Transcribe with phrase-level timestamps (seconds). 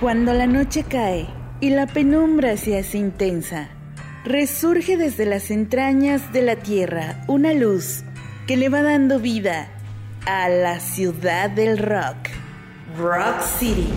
[0.00, 1.26] Cuando la noche cae
[1.60, 3.68] y la penumbra se hace intensa,
[4.24, 8.02] resurge desde las entrañas de la tierra una luz
[8.46, 9.68] que le va dando vida
[10.26, 12.16] a la ciudad del rock,
[12.98, 13.88] Rock City,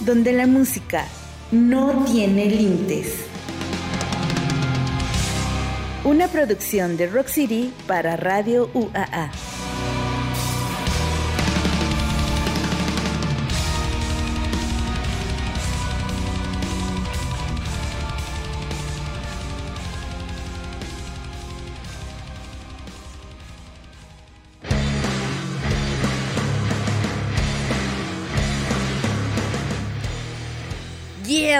[0.00, 1.04] donde la música
[1.52, 3.26] no tiene límites.
[6.04, 9.30] Una producción de Rock City para Radio UAA.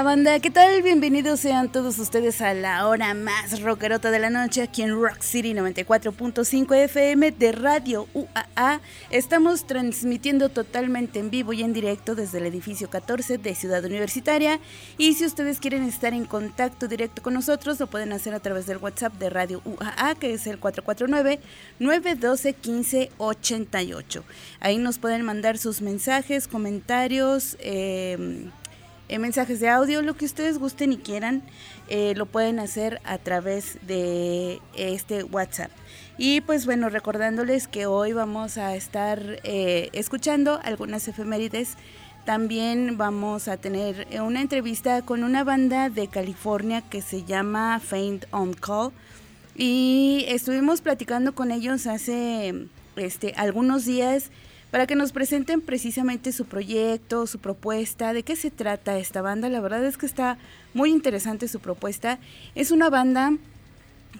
[0.02, 0.82] Banda, ¿qué tal?
[0.82, 5.20] Bienvenidos sean todos ustedes a la hora más rockerota de la noche aquí en Rock
[5.20, 8.80] City 94.5 FM de Radio UAA.
[9.10, 14.58] Estamos transmitiendo totalmente en vivo y en directo desde el edificio 14 de Ciudad Universitaria.
[14.96, 18.64] Y si ustedes quieren estar en contacto directo con nosotros, lo pueden hacer a través
[18.66, 20.58] del WhatsApp de Radio UAA, que es el
[21.78, 24.22] 449-912-1588.
[24.60, 27.58] Ahí nos pueden mandar sus mensajes, comentarios.
[27.60, 28.50] Eh,
[29.10, 31.42] eh, mensajes de audio, lo que ustedes gusten y quieran,
[31.88, 35.72] eh, lo pueden hacer a través de este WhatsApp.
[36.16, 41.76] Y pues bueno, recordándoles que hoy vamos a estar eh, escuchando algunas efemérides.
[42.24, 48.26] También vamos a tener una entrevista con una banda de California que se llama Faint
[48.30, 48.92] on Call.
[49.56, 54.30] Y estuvimos platicando con ellos hace este, algunos días
[54.70, 59.48] para que nos presenten precisamente su proyecto, su propuesta, de qué se trata esta banda.
[59.48, 60.38] La verdad es que está
[60.74, 62.18] muy interesante su propuesta.
[62.54, 63.32] Es una banda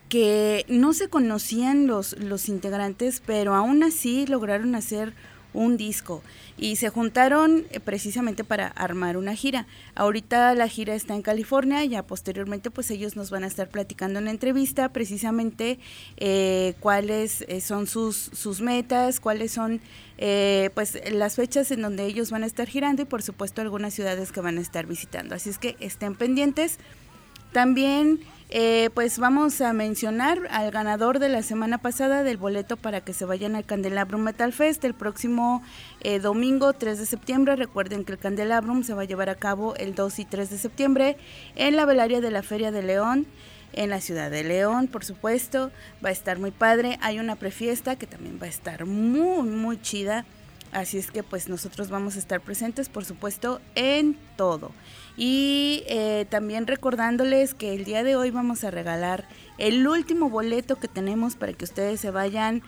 [0.08, 5.12] que no se conocían los, los integrantes, pero aún así lograron hacer
[5.52, 6.22] un disco
[6.56, 9.66] y se juntaron eh, precisamente para armar una gira.
[9.94, 14.19] Ahorita la gira está en California, ya posteriormente pues ellos nos van a estar platicando
[14.19, 15.78] en la entrevista precisamente
[16.19, 19.80] eh, cuáles eh, son sus, sus metas, cuáles son
[20.75, 24.32] pues las fechas en donde ellos van a estar girando y por supuesto algunas ciudades
[24.32, 25.34] que van a estar visitando.
[25.34, 26.78] Así es que estén pendientes.
[27.53, 28.20] También
[28.53, 33.12] eh, pues vamos a mencionar al ganador de la semana pasada del boleto para que
[33.12, 35.62] se vayan al Candelabrum Metal Fest el próximo
[36.00, 37.54] eh, domingo 3 de septiembre.
[37.54, 40.58] Recuerden que el Candelabrum se va a llevar a cabo el 2 y 3 de
[40.58, 41.16] septiembre
[41.54, 43.26] en la velaria de la Feria de León
[43.72, 45.70] en la ciudad de León, por supuesto.
[46.04, 46.98] Va a estar muy padre.
[47.03, 50.25] Hay una prefiesta que también va a estar muy, muy chida.
[50.72, 54.70] Así es que pues nosotros vamos a estar presentes, por supuesto, en todo.
[55.16, 59.26] Y eh, también recordándoles que el día de hoy vamos a regalar
[59.58, 62.62] el último boleto que tenemos para que ustedes se vayan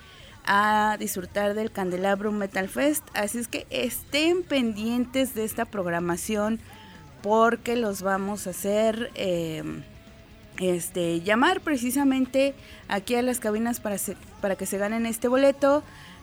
[0.44, 3.04] a disfrutar del Candelabro Metal Fest.
[3.14, 6.60] Así es que estén pendientes de esta programación
[7.22, 9.84] porque los vamos a hacer em,
[10.58, 12.54] este, llamar precisamente
[12.88, 13.96] aquí a las cabinas para,
[14.40, 15.82] para que se ganen este boleto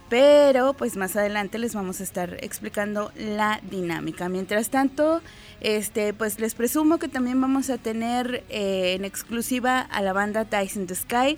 [0.10, 4.28] pero pues más adelante les vamos a estar explicando la dinámica.
[4.28, 5.22] Mientras tanto,
[5.62, 10.48] este pues les presumo que también vamos a tener eh, en exclusiva a la banda
[10.76, 11.38] in the Sky,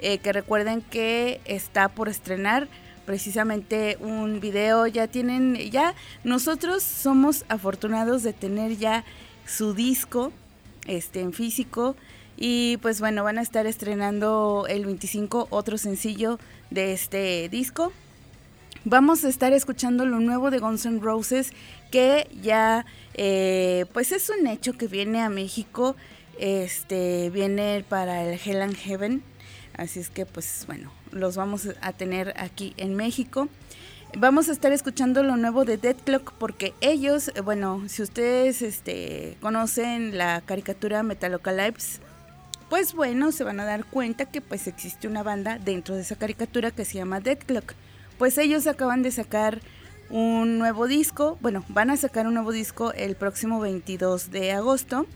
[0.00, 2.68] eh, que recuerden que está por estrenar
[3.06, 9.04] precisamente un video, ya tienen, ya nosotros somos afortunados de tener ya
[9.46, 10.32] su disco
[10.86, 11.96] este en físico
[12.42, 16.40] y pues bueno, van a estar estrenando el 25 otro sencillo
[16.70, 17.92] de este disco.
[18.86, 21.52] Vamos a estar escuchando lo nuevo de Guns N' Roses,
[21.90, 25.96] que ya, eh, pues es un hecho que viene a México,
[26.38, 29.22] este, viene para el Hell and Heaven,
[29.76, 33.48] así es que pues bueno, los vamos a tener aquí en México.
[34.16, 39.36] Vamos a estar escuchando lo nuevo de Dead Clock porque ellos, bueno, si ustedes este,
[39.42, 42.00] conocen la caricatura Metalocalypse,
[42.70, 46.14] pues bueno, se van a dar cuenta que pues existe una banda dentro de esa
[46.14, 47.74] caricatura que se llama Dead Clock.
[48.16, 49.60] Pues ellos acaban de sacar
[50.08, 55.06] un nuevo disco, bueno, van a sacar un nuevo disco el próximo 22 de agosto,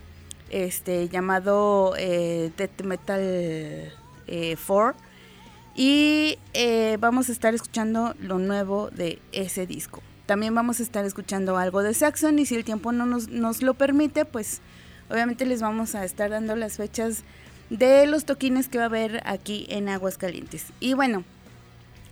[0.49, 3.91] este llamado eh, Death Metal
[4.25, 4.93] 4 eh,
[5.75, 10.01] y eh, vamos a estar escuchando lo nuevo de ese disco.
[10.25, 13.61] También vamos a estar escuchando algo de Saxon y si el tiempo no nos, nos
[13.61, 14.61] lo permite, pues
[15.09, 17.23] obviamente les vamos a estar dando las fechas
[17.69, 20.67] de los toquines que va a haber aquí en Aguascalientes.
[20.79, 21.23] Y bueno,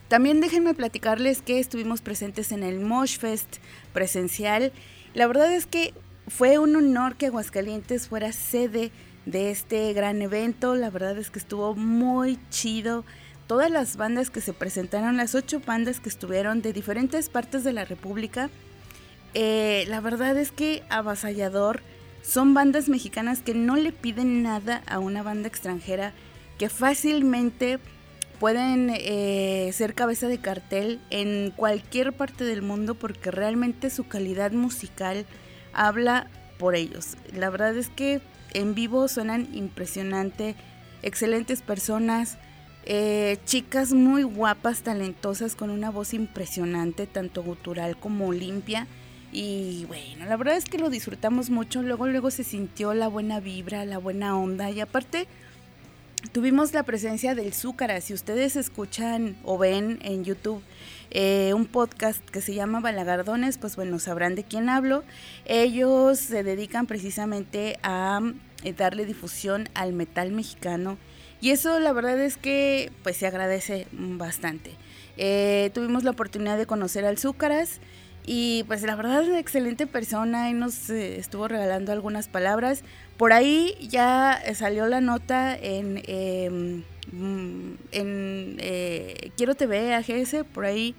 [0.08, 3.58] también déjenme platicarles que estuvimos presentes en el Mosh Fest
[3.94, 4.72] presencial.
[5.14, 5.94] La verdad es que
[6.28, 8.92] fue un honor que Aguascalientes fuera sede
[9.26, 10.76] de este gran evento.
[10.76, 13.06] La verdad es que estuvo muy chido.
[13.48, 17.74] todas las bandas que se presentaron, las ocho bandas que estuvieron de diferentes partes de
[17.74, 18.50] la República,
[19.34, 21.82] eh, la verdad es que avasallador.
[22.24, 26.14] Son bandas mexicanas que no le piden nada a una banda extranjera,
[26.58, 27.80] que fácilmente
[28.40, 34.52] pueden eh, ser cabeza de cartel en cualquier parte del mundo porque realmente su calidad
[34.54, 35.26] musical
[35.74, 36.28] habla
[36.58, 37.18] por ellos.
[37.34, 38.22] La verdad es que
[38.54, 40.56] en vivo suenan impresionante,
[41.02, 42.38] excelentes personas,
[42.86, 48.88] eh, chicas muy guapas, talentosas, con una voz impresionante, tanto gutural como limpia.
[49.34, 51.82] Y bueno, la verdad es que lo disfrutamos mucho.
[51.82, 54.70] Luego, luego se sintió la buena vibra, la buena onda.
[54.70, 55.28] Y aparte,
[56.32, 58.00] tuvimos la presencia del Zúcara.
[58.00, 60.62] Si ustedes escuchan o ven en YouTube
[61.10, 65.04] eh, un podcast que se llama Balagardones, pues bueno, sabrán de quién hablo.
[65.46, 68.22] Ellos se dedican precisamente a
[68.64, 71.00] eh, darle difusión al metal mexicano.
[71.42, 74.76] Y eso la verdad es que pues se agradece bastante.
[75.18, 77.80] Eh, tuvimos la oportunidad de conocer al Zúcaras.
[78.26, 82.84] Y pues la verdad es una excelente persona y nos eh, estuvo regalando algunas palabras.
[83.18, 85.96] Por ahí ya salió la nota en,
[87.12, 90.96] mm, en eh, Quiero TV AGS, por ahí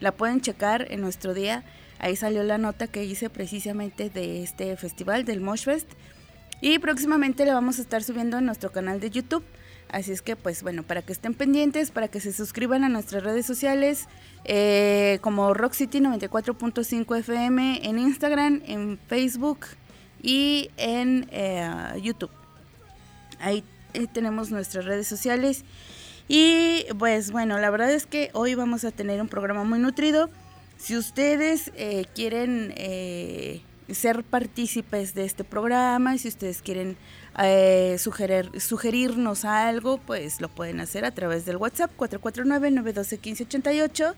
[0.00, 1.64] la pueden checar en nuestro día.
[1.98, 5.90] Ahí salió la nota que hice precisamente de este festival, del Moshfest.
[6.60, 9.44] Y próximamente la vamos a estar subiendo en nuestro canal de YouTube.
[9.90, 13.22] Así es que, pues bueno, para que estén pendientes, para que se suscriban a nuestras
[13.22, 14.06] redes sociales,
[14.44, 19.60] eh, como Rock City 94.5 FM en Instagram, en Facebook
[20.22, 21.70] y en eh,
[22.02, 22.30] YouTube.
[23.40, 23.64] Ahí
[23.94, 25.64] eh, tenemos nuestras redes sociales.
[26.28, 30.28] Y pues bueno, la verdad es que hoy vamos a tener un programa muy nutrido.
[30.76, 31.72] Si ustedes
[32.14, 32.74] quieren
[33.90, 36.98] ser partícipes de este programa, si ustedes quieren
[37.42, 44.14] eh, sugerir, sugerirnos algo, pues lo pueden hacer a través del WhatsApp 449-912-1588.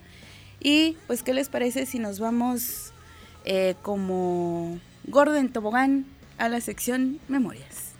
[0.59, 2.93] Y pues, ¿qué les parece si nos vamos
[3.45, 6.05] eh, como Gordon Tobogán
[6.37, 7.91] a la sección Memorias?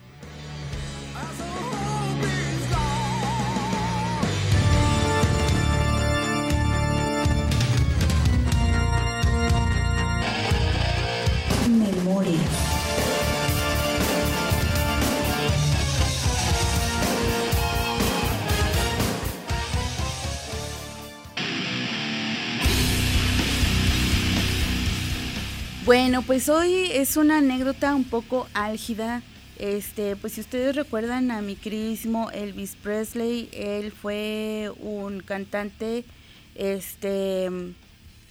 [25.84, 29.24] Bueno, pues hoy es una anécdota un poco álgida.
[29.58, 36.06] Este, pues si ustedes recuerdan a mi queridísimo Elvis Presley, él fue un cantante
[36.54, 37.50] este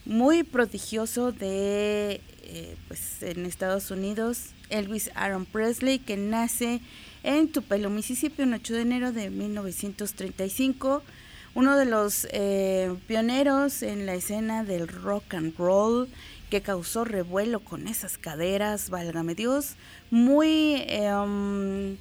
[0.04, 6.80] muy prodigioso de eh, pues en Estados Unidos, Elvis Aaron Presley, que nace
[7.24, 11.02] en Tupelo, Mississippi, un 8 de enero de 1935,
[11.56, 16.08] uno de los eh, pioneros en la escena del rock and roll
[16.50, 19.76] que causó revuelo con esas caderas, válgame Dios,
[20.10, 21.96] muy, em,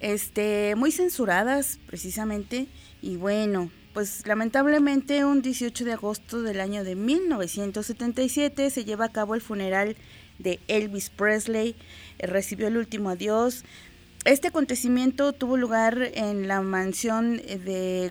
[0.00, 2.66] este, muy censuradas precisamente.
[3.02, 9.12] Y bueno, pues lamentablemente un 18 de agosto del año de 1977 se lleva a
[9.12, 9.96] cabo el funeral
[10.38, 11.76] de Elvis Presley,
[12.18, 13.64] eh, recibió el último adiós.
[14.24, 18.10] Este acontecimiento tuvo lugar en la mansión de,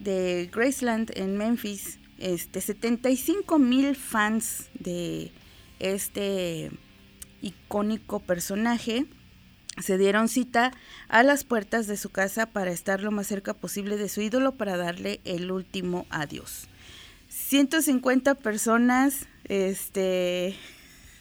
[0.00, 5.32] de Graceland en Memphis, este, 75 mil fans de
[5.78, 6.70] este
[7.42, 9.06] icónico personaje
[9.80, 10.72] se dieron cita
[11.08, 14.52] a las puertas de su casa para estar lo más cerca posible de su ídolo
[14.52, 16.68] para darle el último adiós.
[17.28, 20.56] 150 personas este,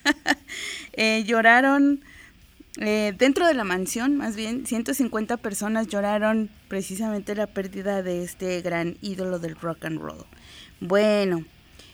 [0.93, 2.01] eh, lloraron
[2.77, 8.62] eh, dentro de la mansión, más bien 150 personas lloraron precisamente la pérdida de este
[8.62, 10.25] gran ídolo del rock and roll.
[10.79, 11.46] Bueno,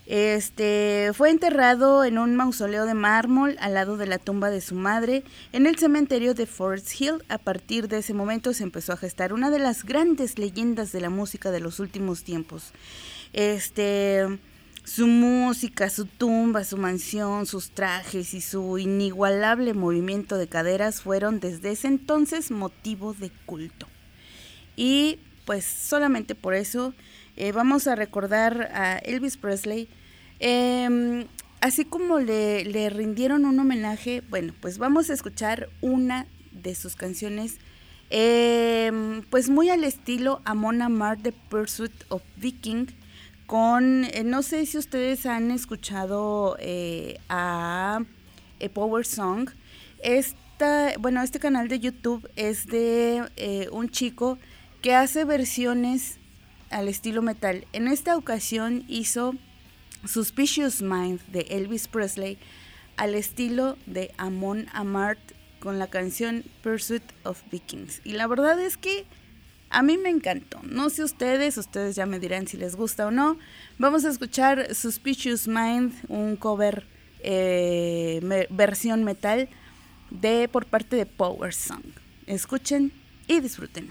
[0.08, 4.76] este fue enterrado en un mausoleo de mármol al lado de la tumba de su
[4.76, 5.24] madre
[5.54, 7.24] en el cementerio de Forest Hill.
[7.30, 11.02] A partir de ese momento se empezó a gestar una de las grandes leyendas de
[11.02, 12.74] la música de los últimos tiempos.
[13.34, 14.26] Este
[14.84, 21.40] su música, su tumba, su mansión, sus trajes y su inigualable movimiento de caderas fueron
[21.40, 23.88] desde ese entonces motivo de culto.
[24.76, 26.94] Y pues solamente por eso
[27.42, 29.90] eh, vamos a recordar a Elvis Presley.
[30.40, 31.26] Em,
[31.60, 37.58] así como le, rindieron un homenaje, bueno, pues vamos a escuchar una de sus canciones,
[38.12, 42.90] em, pues muy al estilo Amon Amar, The Pursuit of Viking,
[43.48, 48.02] con, eh, no sé si ustedes han escuchado eh, a,
[48.72, 49.50] Power Song.
[50.04, 53.24] Esta, bueno, este canal de YouTube es de
[53.72, 54.38] un chico
[54.84, 56.21] que hace versiones
[56.72, 57.68] al estilo metal.
[57.74, 59.36] En esta ocasión hizo
[60.06, 62.38] Suspicious Mind de Elvis Presley
[62.98, 65.20] al estilo de Amon Amart
[65.60, 68.02] con la canción Pursuit of Vikings.
[68.04, 69.06] Y la verdad es que
[69.70, 70.60] a mí me encantó.
[70.64, 73.38] No sé ustedes, ustedes ya me dirán si les gusta o no.
[73.78, 76.86] Vamos a escuchar Suspicious Mind, un cover
[77.20, 79.50] eh, versión metal
[80.10, 81.84] de por parte de Power Song.
[82.28, 82.92] Escuchen
[83.28, 83.88] y disfruten.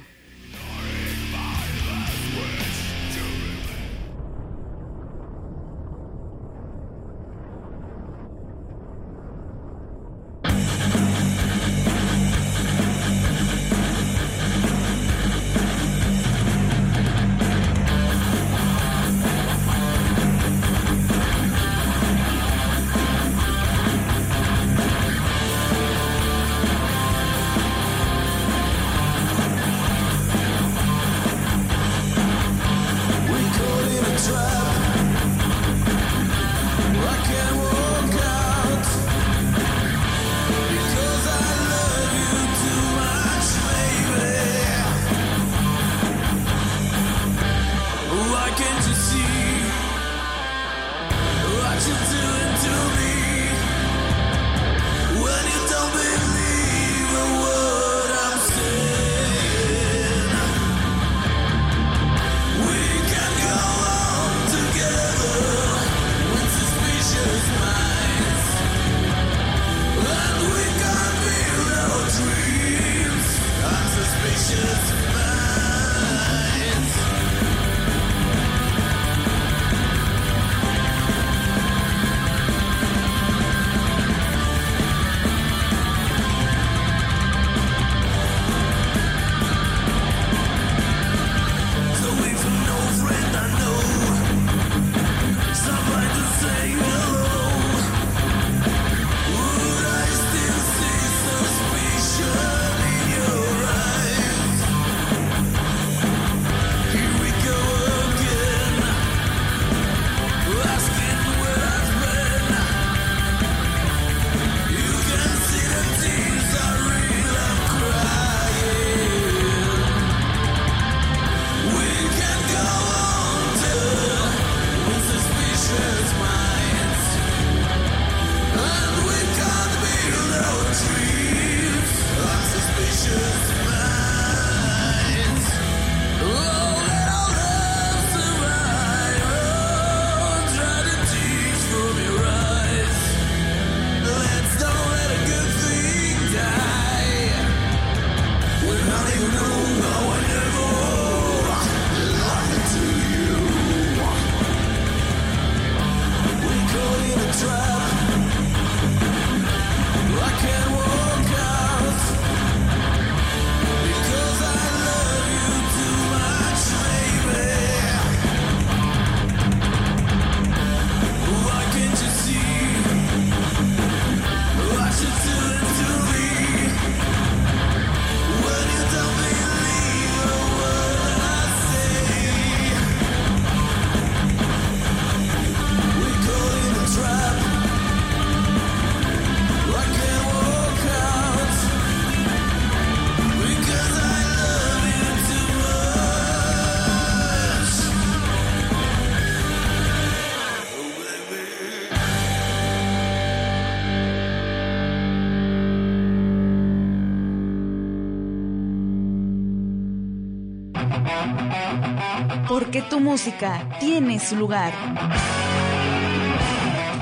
[213.11, 214.73] Música tiene su lugar.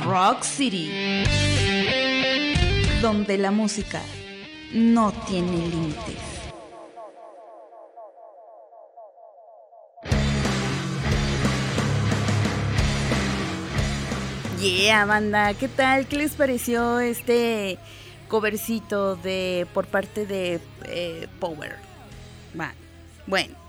[0.07, 0.91] Rock City.
[3.03, 4.01] Donde la música
[4.73, 6.17] no tiene límites.
[14.59, 16.07] Yeah, banda, ¿qué tal?
[16.07, 17.77] ¿Qué les pareció este
[18.29, 21.77] covercito de por parte de eh, Power?
[23.27, 23.68] Bueno,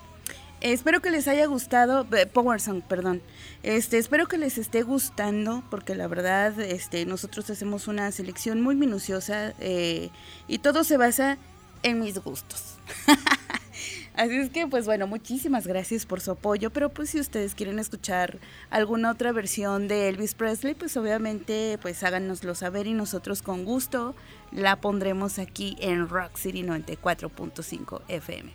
[0.62, 3.22] Espero que les haya gustado, eh, Power Song, perdón.
[3.64, 8.76] Este, espero que les esté gustando, porque la verdad, este, nosotros hacemos una selección muy
[8.76, 10.10] minuciosa eh,
[10.48, 11.38] y todo se basa
[11.84, 12.76] en mis gustos.
[14.16, 17.80] Así es que, pues bueno, muchísimas gracias por su apoyo, pero pues si ustedes quieren
[17.80, 18.38] escuchar
[18.70, 24.14] alguna otra versión de Elvis Presley, pues obviamente, pues háganoslo saber y nosotros con gusto
[24.52, 28.52] la pondremos aquí en Rock City 94.5 FM.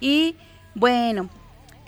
[0.00, 0.34] Y
[0.74, 1.28] bueno,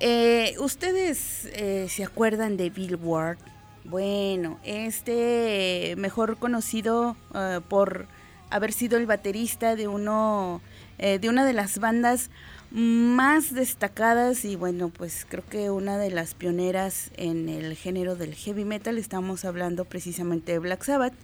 [0.06, 3.38] Eh, ¿Ustedes eh, se acuerdan de Bill Ward?
[3.84, 8.06] Bueno, este mejor conocido eh, por
[8.50, 10.60] haber sido el baterista de uno
[10.98, 12.30] de una de las bandas
[12.70, 18.34] más destacadas y bueno, pues creo que una de las pioneras en el género del
[18.34, 21.14] heavy metal, estamos hablando precisamente de Black Sabbath.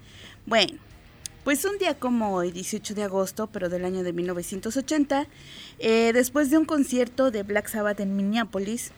[0.46, 0.72] Bueno,
[1.44, 5.26] pues un día como hoy, 18 de agosto, pero del año de 1980,
[5.78, 8.92] eh, después de un concierto de Black Sabbath en Minneapolis,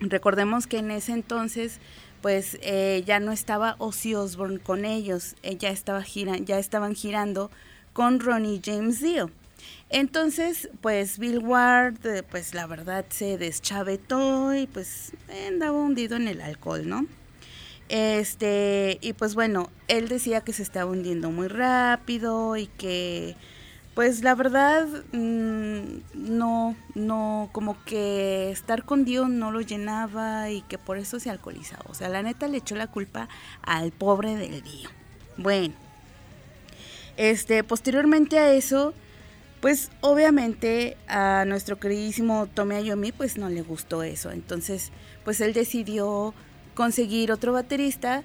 [0.00, 1.80] recordemos que en ese entonces
[2.20, 6.94] pues eh, ya no estaba Ozzy Osbourne con ellos, eh, ya, estaba gira ya estaban
[6.94, 7.50] girando
[7.92, 9.30] con Ronnie James Dio.
[9.88, 11.96] Entonces, pues Bill Ward,
[12.30, 15.12] pues la verdad se deschavetó y pues
[15.48, 17.06] andaba hundido en el alcohol, ¿no?
[17.90, 23.34] Este, y pues bueno, él decía que se estaba hundiendo muy rápido y que,
[23.96, 30.62] pues la verdad, mm, no, no, como que estar con Dios no lo llenaba y
[30.62, 31.84] que por eso se alcoholizaba.
[31.88, 33.28] O sea, la neta le echó la culpa
[33.62, 34.92] al pobre del Dios.
[35.36, 35.74] Bueno,
[37.16, 38.94] este, posteriormente a eso,
[39.60, 44.30] pues obviamente a nuestro queridísimo Tommy Ayomi pues no le gustó eso.
[44.30, 44.92] Entonces,
[45.24, 46.34] pues él decidió
[46.80, 48.22] conseguir otro baterista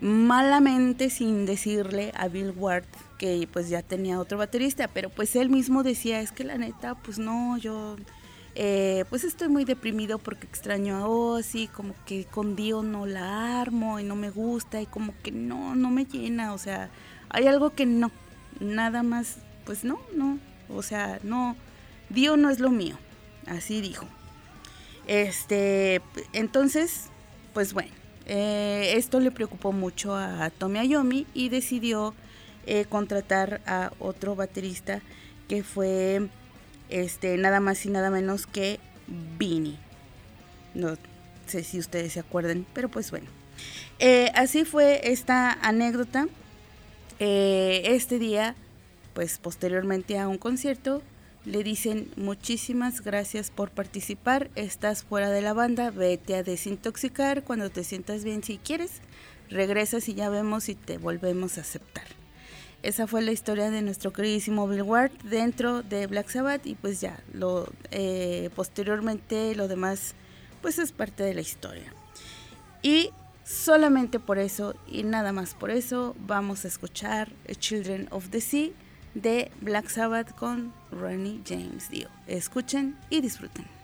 [0.00, 2.86] malamente sin decirle a Bill Ward
[3.18, 6.94] que pues ya tenía otro baterista, pero pues él mismo decía, es que la neta,
[6.94, 7.96] pues no, yo
[8.54, 13.60] eh, pues estoy muy deprimido porque extraño a Ozzy, como que con Dio no la
[13.60, 16.88] armo y no me gusta y como que no, no me llena, o sea,
[17.28, 18.10] hay algo que no,
[18.58, 19.36] nada más,
[19.66, 20.38] pues no, no,
[20.70, 21.56] o sea, no,
[22.08, 22.96] Dio no es lo mío,
[23.46, 24.06] así dijo.
[25.06, 26.00] Este,
[26.32, 27.10] entonces,
[27.52, 27.97] pues bueno,
[28.28, 32.14] eh, esto le preocupó mucho a Tommy Ayomi y decidió
[32.66, 35.00] eh, contratar a otro baterista
[35.48, 36.28] que fue
[36.90, 38.80] este, nada más y nada menos que
[39.38, 39.78] Vinny.
[40.74, 40.96] No
[41.46, 43.26] sé si ustedes se acuerdan, pero pues bueno.
[43.98, 46.28] Eh, así fue esta anécdota.
[47.18, 48.54] este día
[49.14, 51.02] pues posteriormente a un concierto
[51.48, 57.70] le dicen muchísimas gracias por participar, estás fuera de la banda, vete a desintoxicar, cuando
[57.70, 59.00] te sientas bien si quieres,
[59.48, 62.04] regresas y ya vemos si te volvemos a aceptar.
[62.82, 67.00] Esa fue la historia de nuestro queridísimo Bill Ward dentro de Black Sabbath y pues
[67.00, 70.14] ya, lo, eh, posteriormente lo demás
[70.60, 71.94] pues es parte de la historia.
[72.82, 73.10] Y
[73.42, 78.70] solamente por eso y nada más por eso vamos a escuchar Children of the Sea
[79.14, 82.08] de Black Sabbath con Ronnie James Dio.
[82.26, 83.77] Escuchen y disfruten.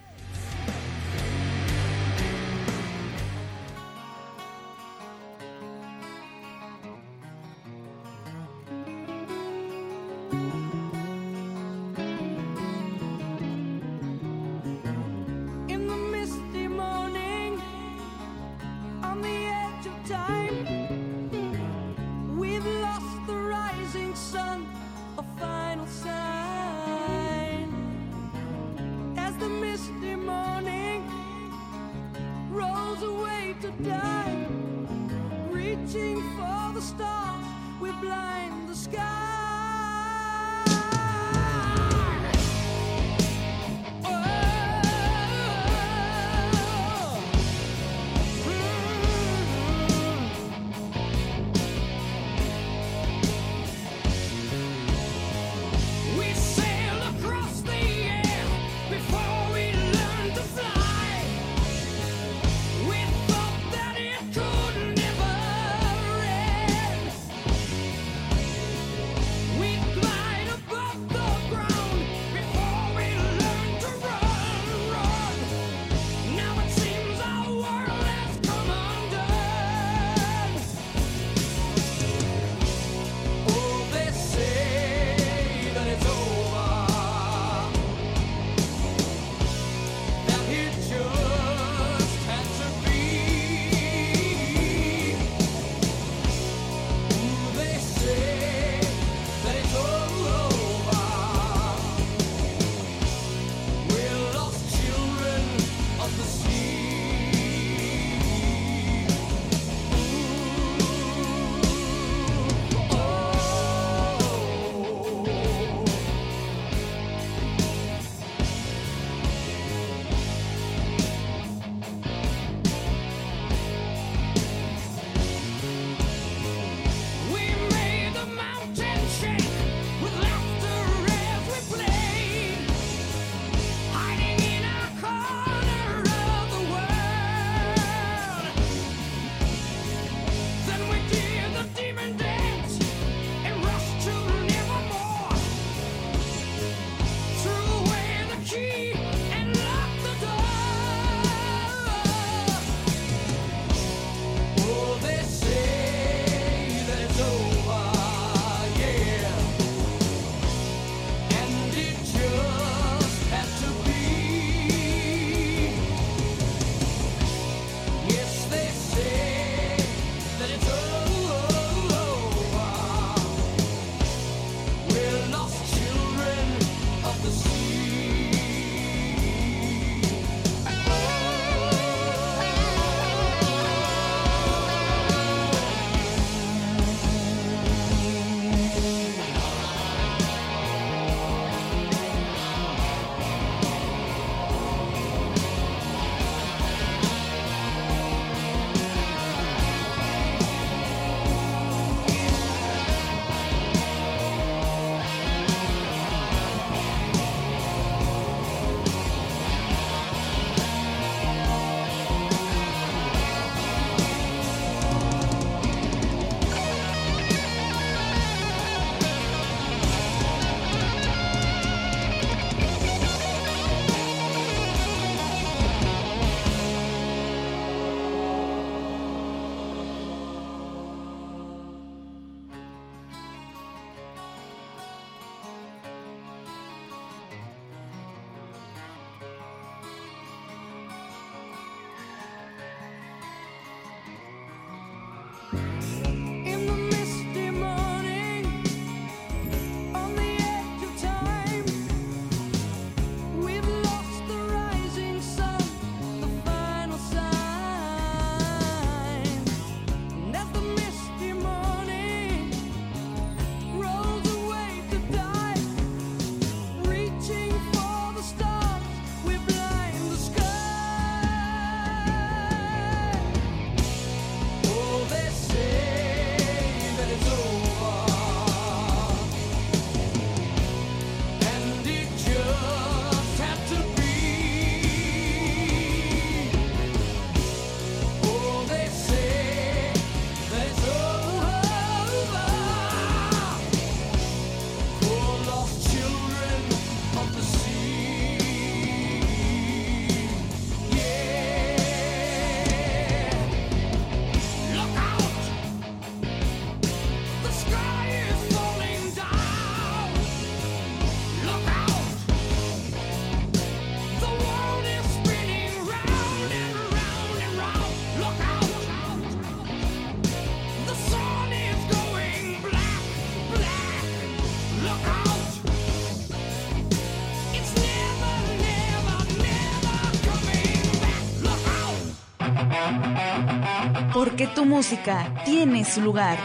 [334.14, 336.38] Porque tu música tiene su lugar.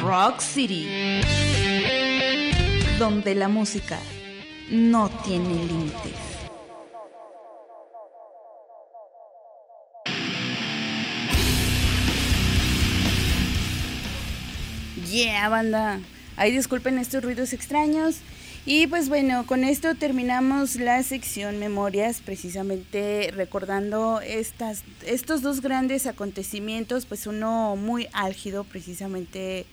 [0.00, 0.88] Rock City,
[2.98, 3.98] donde la música
[4.70, 6.12] no tiene límites.
[15.10, 16.00] Yeah, banda.
[16.36, 18.16] Ahí disculpen estos ruidos extraños.
[18.66, 26.06] Y pues bueno, con esto terminamos la sección memorias, precisamente recordando estas, estos dos grandes
[26.06, 29.66] acontecimientos, pues uno muy álgido, precisamente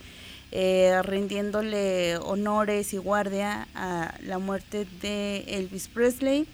[0.52, 6.46] eh, rindiéndole honores y guardia a la muerte de Elvis Presley,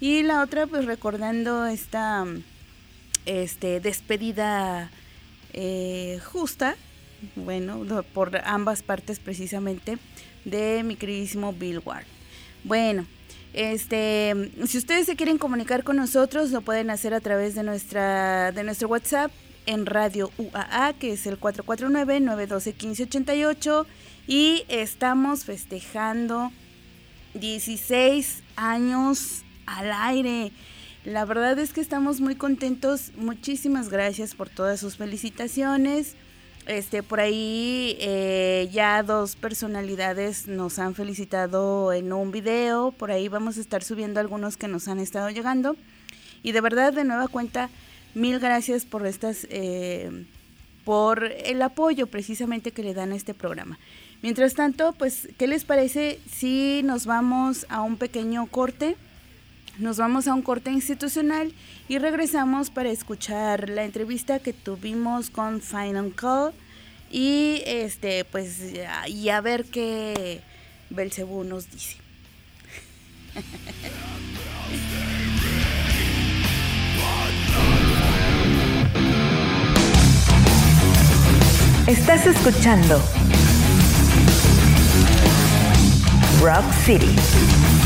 [0.00, 2.24] y la otra pues recordando esta
[3.26, 4.92] este, despedida
[5.54, 6.76] eh, justa,
[7.34, 9.98] bueno, por ambas partes precisamente
[10.44, 12.06] de mi queridísimo Bill Ward.
[12.64, 13.06] Bueno,
[13.52, 18.52] este, si ustedes se quieren comunicar con nosotros, lo pueden hacer a través de nuestra
[18.52, 19.32] de nuestro WhatsApp
[19.66, 23.86] en Radio UAA, que es el 449-912-1588.
[24.26, 26.52] Y estamos festejando
[27.34, 30.52] 16 años al aire.
[31.04, 33.12] La verdad es que estamos muy contentos.
[33.16, 36.14] Muchísimas gracias por todas sus felicitaciones.
[36.66, 43.28] Este, por ahí eh, ya dos personalidades nos han felicitado en un video, por ahí
[43.28, 45.76] vamos a estar subiendo algunos que nos han estado llegando.
[46.42, 47.70] Y de verdad, de nueva cuenta,
[48.14, 50.26] mil gracias por estas, eh,
[50.84, 53.78] por el apoyo precisamente que le dan a este programa.
[54.22, 58.96] Mientras tanto, pues, ¿qué les parece si nos vamos a un pequeño corte?
[59.78, 61.52] Nos vamos a un corte institucional
[61.88, 66.52] y regresamos para escuchar la entrevista que tuvimos con Final Call
[67.10, 68.58] y este pues
[69.08, 70.42] y a ver qué
[70.90, 71.96] Belcebú nos dice.
[81.86, 83.02] Estás escuchando
[86.40, 87.79] Rock City.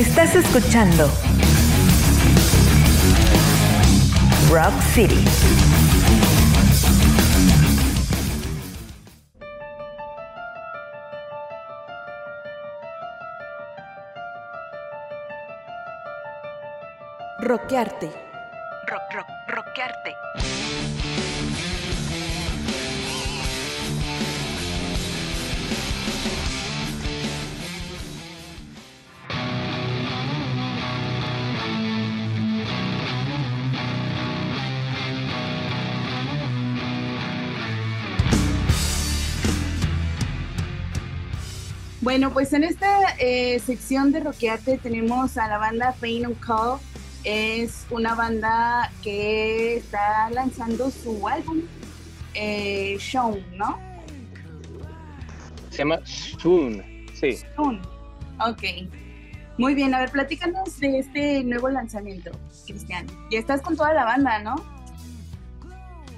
[0.00, 1.10] Estás escuchando
[4.50, 5.22] Rock City.
[17.40, 18.29] Roquearte.
[42.10, 46.80] Bueno, pues en esta eh, sección de Roqueate tenemos a la banda Pain on Call.
[47.22, 51.60] Es una banda que está lanzando su álbum,
[52.34, 53.78] eh, Shown, ¿no?
[55.70, 56.82] Se llama Soon,
[57.14, 57.38] sí.
[57.54, 57.80] Soon,
[58.40, 58.64] ok.
[59.56, 62.32] Muy bien, a ver, platícanos de este nuevo lanzamiento,
[62.66, 63.06] Cristian.
[63.30, 64.56] Y estás con toda la banda, ¿no?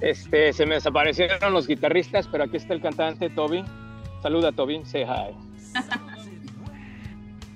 [0.01, 3.63] Este, se me desaparecieron los guitarristas, pero aquí está el cantante Toby.
[4.23, 5.52] Saluda, Toby, say hi.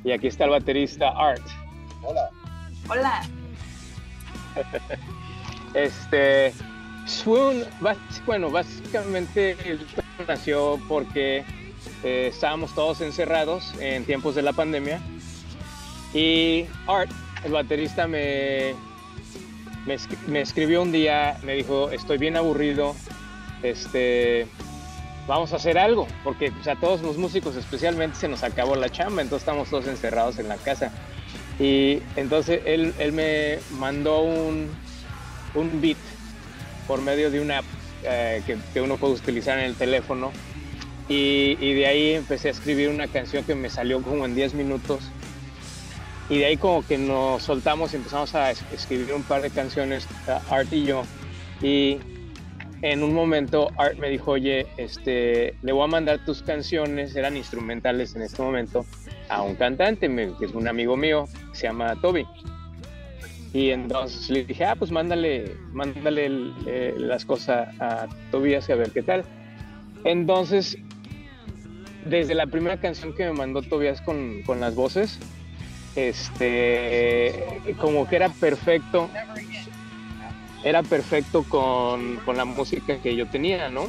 [0.04, 1.46] Y aquí está el baterista Art.
[2.04, 2.30] Hola.
[2.90, 3.22] Hola.
[5.74, 6.54] Este,
[7.06, 7.64] Swoon,
[8.26, 9.56] bueno, básicamente
[10.28, 11.44] nació porque
[12.04, 15.00] eh, estábamos todos encerrados en tiempos de la pandemia
[16.14, 17.12] y Art,
[17.44, 18.74] el baterista, me,
[20.28, 22.96] me, escribió un día, me dijo, estoy bien aburrido,
[23.62, 24.48] este,
[25.28, 29.22] vamos a hacer algo, porque a todos los músicos especialmente se nos acabó la chamba,
[29.22, 30.92] entonces estamos todos encerrados en la casa.
[31.60, 34.70] Y entonces él, él me mandó un,
[35.54, 35.98] un beat
[36.88, 37.66] por medio de una app
[38.04, 40.32] eh, que, que, uno puede utilizar en el teléfono.
[41.10, 44.54] Y, y, de ahí empecé a escribir una canción que me salió como en 10
[44.54, 45.00] minutos.
[46.30, 50.08] Y de ahí como que nos soltamos y empezamos a escribir un par de canciones,
[50.50, 51.04] Art y yo.
[51.62, 51.98] Y
[52.82, 57.36] en un momento Art me dijo, oye, este, le voy a mandar tus canciones, eran
[57.36, 58.86] instrumentales en este momento,
[59.30, 60.08] a un cantante,
[60.40, 62.26] que es un amigo mío, se llama Toby.
[63.54, 68.92] Y entonces le dije, ah, pues mándale, mándale eh, las cosas a Tobias a ver
[68.92, 69.24] qué tal.
[70.04, 70.78] Entonces,
[72.06, 75.18] desde la primera canción que me mandó Tobias con, con las voces,
[75.96, 77.34] este,
[77.80, 79.10] como que era perfecto,
[80.68, 83.88] era perfecto con, con la música que yo tenía, ¿no?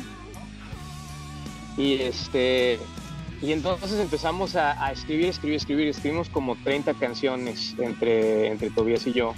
[1.76, 2.78] Y este,
[3.40, 5.88] y entonces empezamos a, escribir, escribir, escribir.
[5.88, 9.34] Escribimos como 30 canciones entre, entre Tobias y yo,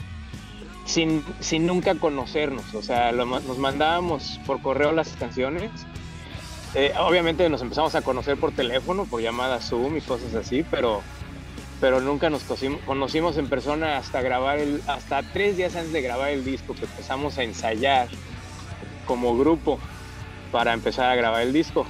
[0.86, 2.74] sin, sin nunca conocernos.
[2.74, 5.70] O sea, nos mandábamos por correo las canciones.
[6.74, 11.02] Eh, obviamente nos empezamos a conocer por teléfono, por llamada Zoom y cosas así, pero,
[11.80, 12.42] pero nunca nos
[12.86, 16.84] conocimos en persona hasta grabar el, hasta tres días antes de grabar el disco, que
[16.84, 18.08] empezamos a ensayar
[19.06, 19.78] como grupo
[20.52, 21.86] para empezar a grabar el disco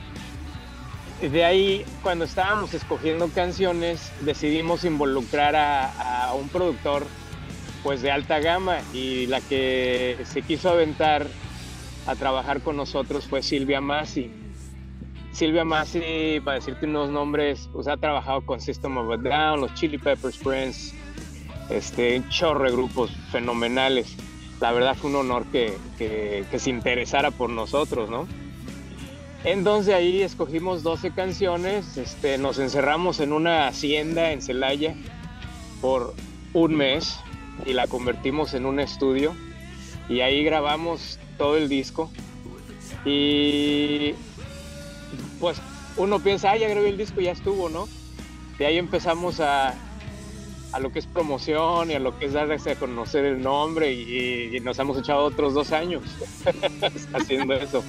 [1.29, 7.07] de ahí, cuando estábamos escogiendo canciones, decidimos involucrar a, un productor
[7.83, 11.27] pues de alta gama y la que se quiso aventar
[12.07, 14.31] a trabajar con nosotros fue Silvia Massi.
[15.33, 19.75] Silvia Massi, para decirte unos nombres, pues ha trabajado con System of a Down, los
[19.75, 20.95] Chili Peppers Prince,
[21.69, 24.17] este, un chorro de grupos fenomenales.
[24.61, 28.27] La verdad fue un honor que, que se interesara por nosotros, ¿no?
[29.45, 34.95] Entonces ahí escogimos 12 canciones, este, nos encerramos en una hacienda en Celaya
[35.81, 36.15] por
[36.53, 37.19] un mes
[37.65, 39.35] y la convertimos en un estudio
[40.11, 42.11] y ahí grabamos todo el disco
[43.07, 44.15] y
[45.41, 45.59] pues
[45.97, 47.89] uno piensa, ah, ya grabé el disco, ya estuvo, ¿no?
[48.59, 49.75] De ahí empezamos a,
[50.73, 53.93] a lo que es promoción y a lo que es darse a conocer el nombre
[53.93, 56.03] y, y nos hemos echado otros dos años
[57.15, 57.83] haciendo eso.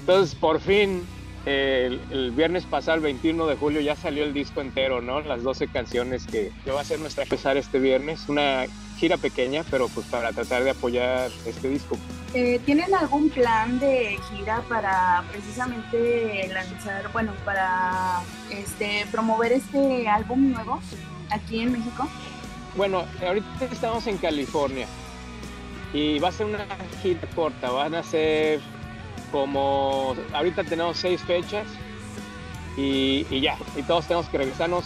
[0.00, 1.06] Entonces, por fin,
[1.46, 5.20] el, viernes pasado, el 21 de julio, ya salió el disco entero, ¿no?
[5.20, 8.28] Las 12 canciones que, va a ser nuestra empezar este viernes.
[8.28, 8.64] Una
[8.98, 11.98] gira pequeña, pero pues para tratar de apoyar este disco.
[12.32, 20.52] Eh, ¿Tienen algún plan de gira para precisamente lanzar, bueno, para este, promover este álbum
[20.52, 20.80] nuevo
[21.30, 22.08] aquí en México?
[22.76, 24.86] Bueno, ahorita estamos en California
[25.92, 26.66] y va a ser una
[27.02, 28.60] gira corta, van a ser
[29.34, 31.66] como ahorita tenemos seis fechas
[32.76, 34.84] y, ya, y todos tenemos que regresarnos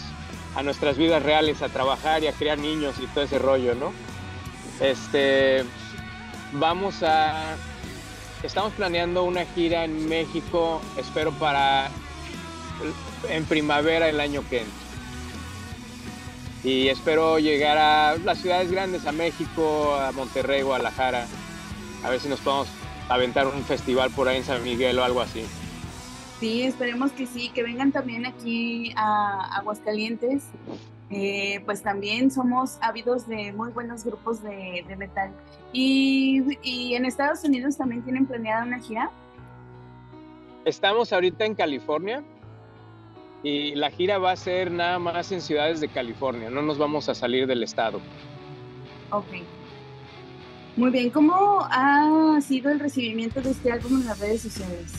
[0.55, 3.93] a nuestras vidas reales, a trabajar y a criar niños y todo ese rollo, ¿no?
[4.79, 5.63] Este,
[6.53, 7.57] vamos a,
[8.41, 11.91] estamos planeando una gira en México, espero para,
[13.29, 14.73] en primavera el año que entra.
[16.63, 21.27] Y espero llegar a las ciudades grandes, a México, a Monterrey, Guadalajara,
[22.03, 22.78] a ver si nos podemos
[23.09, 25.43] aventar un festival por ahí en San Miguel o algo así.
[26.39, 30.43] Sí, esperemos que sí, que vengan también aquí a Aguascalientes.
[31.11, 35.31] Eh, pues también somos ávidos de muy buenos grupos de, metal.
[35.73, 39.09] Y, y, en Estados Unidos también tienen planeada una gira.
[40.65, 42.23] Estamos ahorita en California
[43.41, 47.09] y la gira va a ser nada más en ciudades de California, no nos vamos
[47.09, 47.99] a salir del estado.
[49.11, 49.25] Ok.
[50.79, 54.93] Muy bien, ¿cómo ha sido el recibimiento de este álbum en las redes sociales?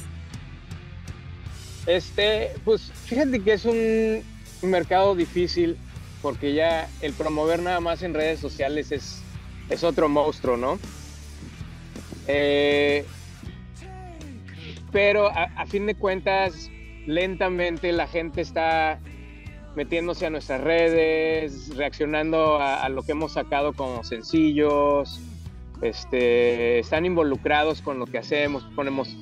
[1.87, 4.23] Este, pues fíjate que es un
[4.61, 5.79] mercado difícil
[6.21, 9.23] porque ya el promover nada más en redes sociales es,
[9.71, 10.79] es otro monstruo, ¿no?
[12.29, 13.07] Eh,
[14.93, 16.69] pero a, fin de cuentas,
[17.07, 19.01] lentamente la gente está
[19.77, 25.23] metiéndose a nuestras redes, reaccionando a lo que hemos sacado como sencillos,
[25.83, 29.16] este, están involucrados con lo que hacemos, ponemos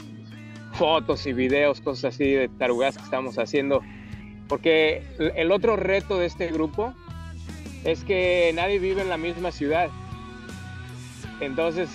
[0.73, 3.83] fotos y videos, cosas así de tarugas que estamos haciendo.
[4.49, 5.03] Porque
[5.37, 6.95] el otro reto de este grupo
[7.85, 9.91] es que nadie vive en la misma ciudad.
[11.41, 11.89] Entonces,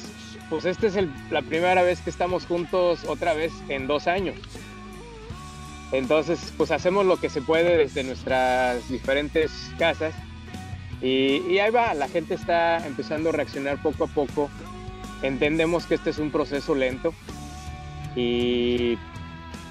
[0.49, 0.97] pues esta es
[1.31, 4.35] la primera vez que estamos juntos otra vez en dos años.
[5.91, 10.13] Entonces, pues hacemos lo que se puede desde nuestras diferentes casas.
[11.01, 14.49] Y, ahí va, la gente está empezando a reaccionar poco a poco.
[15.21, 17.13] Entendemos que este es un proceso lento.
[18.15, 18.97] Y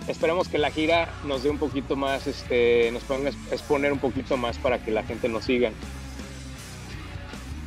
[0.09, 4.37] esperemos que la gira nos dé un poquito más, este, nos a exponer un poquito
[4.37, 5.71] más para que la gente nos siga.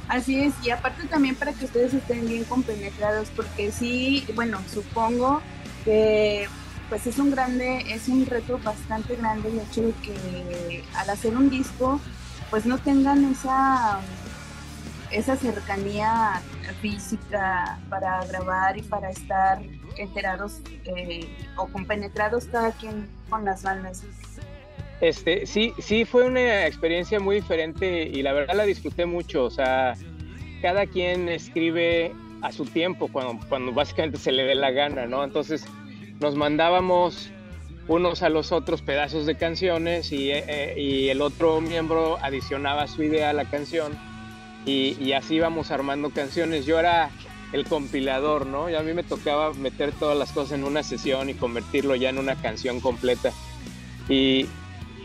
[0.08, 5.42] Así es, y aparte también para que ustedes estén bien compenetrados, porque sí, bueno, supongo
[5.84, 6.48] que
[6.90, 11.36] pues es un grande, es un reto bastante grande el hecho de que al hacer
[11.36, 12.00] un disco,
[12.50, 14.00] pues no tengan esa,
[15.12, 16.42] esa cercanía
[16.82, 19.62] física para grabar y para estar
[19.98, 21.28] enterados eh,
[21.58, 24.04] o compenetrados cada quien con las bandas.
[25.02, 29.44] Este, sí, sí fue una experiencia muy diferente y la verdad la disfruté mucho.
[29.46, 29.96] O sea,
[30.62, 35.24] cada quien escribe a su tiempo, cuando, cuando básicamente se le dé la gana, ¿no?
[35.24, 35.66] Entonces
[36.20, 37.30] nos mandábamos
[37.88, 43.04] unos a los otros pedazos de canciones y, eh, y el otro miembro adicionaba su
[43.04, 43.98] idea a la canción
[44.66, 46.66] y, y así íbamos armando canciones.
[46.66, 47.12] Yo era
[47.54, 48.70] el compilador, ¿no?
[48.70, 52.10] Y a mí me tocaba meter todas las cosas en una sesión y convertirlo ya
[52.10, 53.32] en una canción completa.
[54.10, 54.48] Y,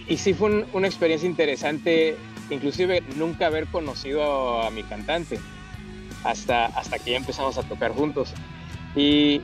[0.08, 2.16] y sí fue una experiencia interesante,
[2.48, 5.38] inclusive nunca haber conocido a mi cantante,
[6.24, 8.32] hasta, hasta que ya empezamos a tocar juntos.
[8.96, 9.42] Y,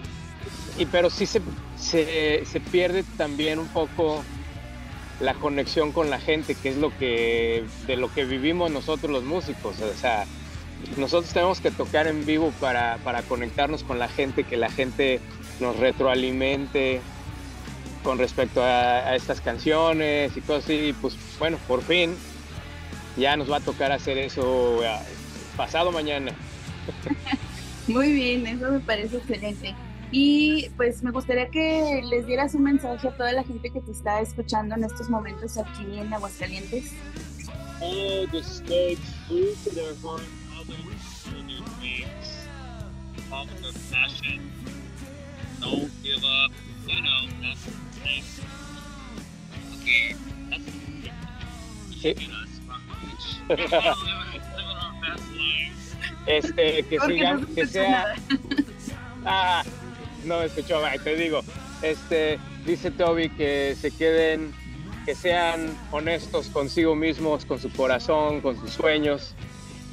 [0.78, 1.40] y pero sí se,
[1.78, 4.22] se, se, pierde también un poco
[5.20, 9.24] la conexión con la gente, que es lo que, de lo que vivimos nosotros los
[9.24, 9.80] músicos.
[9.80, 10.26] O sea,
[10.96, 15.20] nosotros tenemos que tocar en vivo para, para conectarnos con la gente, que la gente
[15.60, 17.00] nos retroalimente
[18.02, 20.94] con respecto a, a, estas canciones y cosas así.
[21.00, 22.14] Pues bueno, por fin
[23.16, 26.32] ya nos va a tocar hacer eso uh, pasado mañana.
[27.88, 29.74] Muy bien, eso me parece excelente.
[30.12, 33.90] Y pues me gustaría que les dieras un mensaje a toda la gente que te
[33.90, 36.92] está escuchando en estos momentos aquí en Aguascalientes.
[38.32, 40.22] Just stay true to their heart.
[43.28, 44.40] Follow their passion.
[45.60, 46.52] Don't give up.
[46.86, 48.22] You know, that's the thing.
[49.82, 50.14] Okay,
[50.48, 50.64] that's
[52.00, 52.56] keeping us
[56.26, 58.14] Este, que sigan, no que sea.
[59.24, 59.62] Ah,
[60.26, 61.40] no me escuchó, te digo.
[61.82, 64.52] Este, dice Toby que se queden,
[65.04, 69.34] que sean honestos consigo mismos, con su corazón, con sus sueños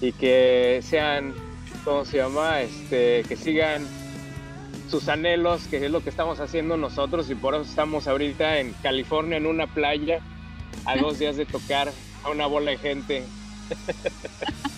[0.02, 1.34] y que sean,
[1.86, 2.62] ¿cómo se llama?
[2.62, 3.86] Este, que sigan
[4.90, 8.74] sus anhelos, que es lo que estamos haciendo nosotros y por eso estamos ahorita en
[8.84, 10.20] California en una playa
[10.86, 11.92] a dos días de tocar
[12.24, 13.24] a una bola de gente.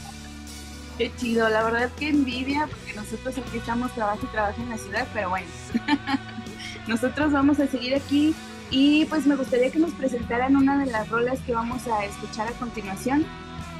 [0.97, 4.77] Qué chido, la verdad que envidia, porque nosotros aquí estamos trabajo y trabajo en la
[4.77, 5.47] ciudad, pero bueno,
[6.87, 8.33] nosotros vamos a seguir aquí
[8.71, 12.47] y pues me gustaría que nos presentaran una de las rolas que vamos a escuchar
[12.47, 13.25] a continuación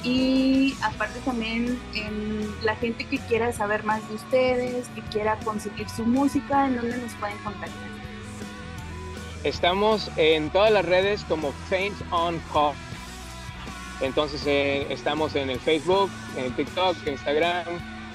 [0.04, 5.90] y aparte también en la gente que quiera saber más de ustedes, que quiera conseguir
[5.90, 7.96] su música, ¿en dónde nos pueden contactar?
[9.46, 12.74] Estamos en todas las redes como Faint on Call
[14.02, 17.66] entonces eh, estamos en el Facebook, en TikTok, Instagram,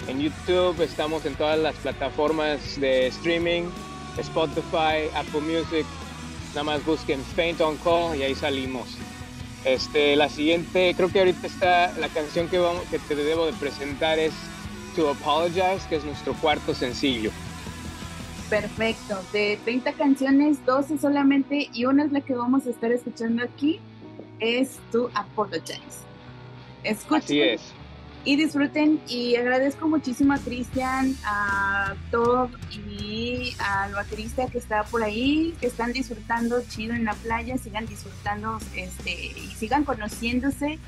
[0.09, 3.65] en YouTube, estamos en todas las plataformas de streaming,
[4.19, 5.87] Spotify, Apple Music.
[6.51, 8.89] Nada más busquen Faint on Call y ahí salimos.
[9.65, 13.53] Este, la siguiente, creo que ahorita está la canción que, vamos, que te debo de
[13.53, 14.33] presentar es
[14.97, 17.31] To Apologize, que es nuestro cuarto sencillo.
[18.49, 23.45] Perfecto, de 30 canciones, 12 solamente y una es la que vamos a estar escuchando
[23.45, 23.81] aquí
[24.41, 26.01] es To Apologize.
[26.83, 27.61] Escuchen Así es.
[28.25, 35.03] y disfruten y agradezco muchísimo a Cristian, a Todd y al baterista que está por
[35.03, 40.79] ahí, que están disfrutando chido en la playa, sigan disfrutando este, y sigan conociéndose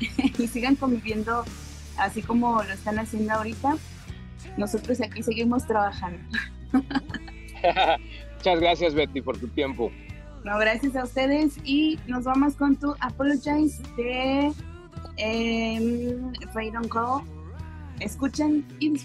[0.38, 1.44] y sigan conviviendo
[1.98, 3.76] así como lo están haciendo ahorita.
[4.56, 6.22] Nosotros aquí seguimos trabajando.
[8.36, 9.92] Muchas gracias Betty por tu tiempo.
[10.44, 14.52] No, gracias a ustedes y nos vamos con tu Apologize de
[15.16, 16.18] eh,
[16.54, 17.22] Don't Call.
[18.00, 18.96] Escuchen y.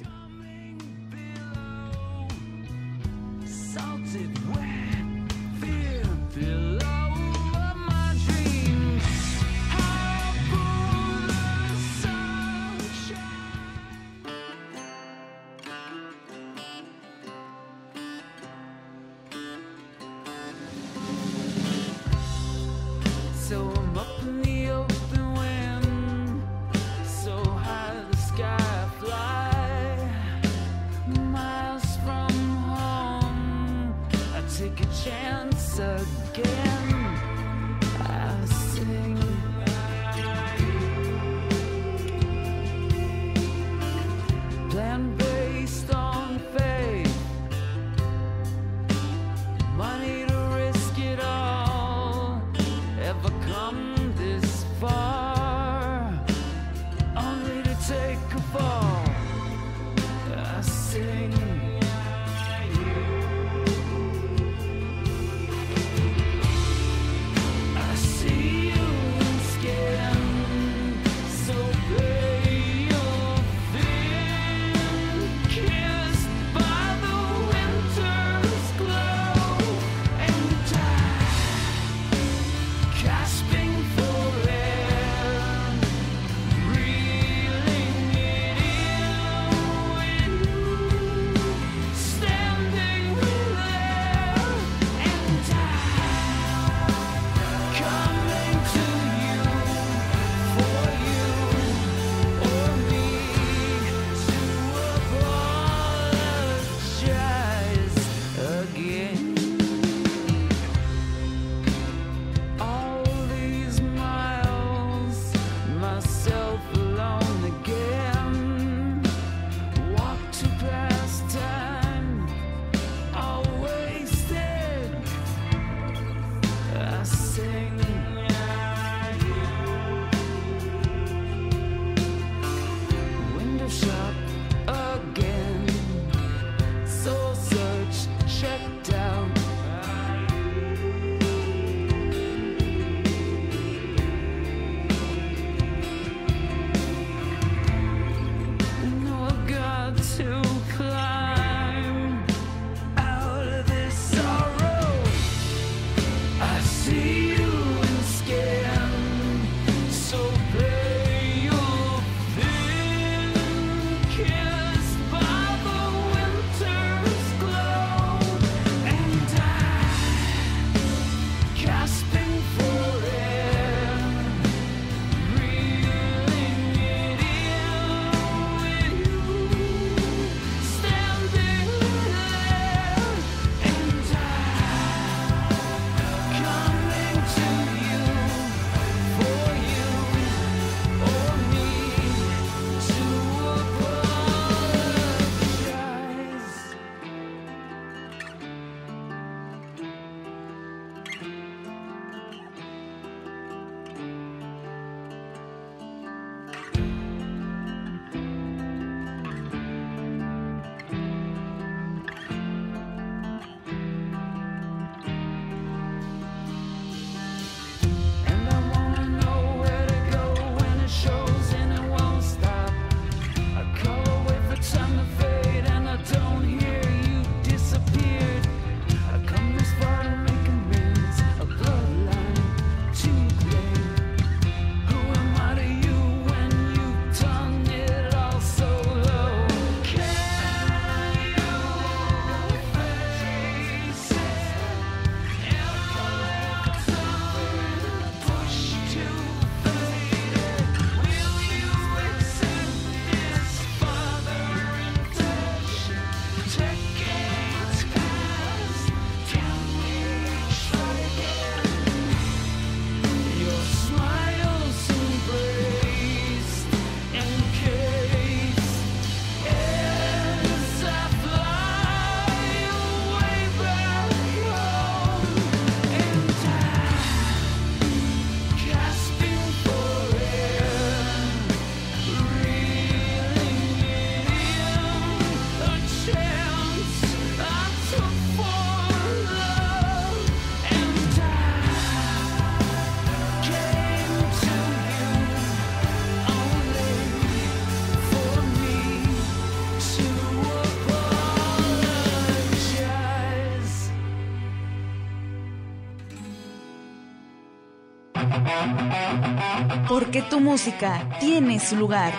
[310.08, 312.14] porque tu música tiene su lugar.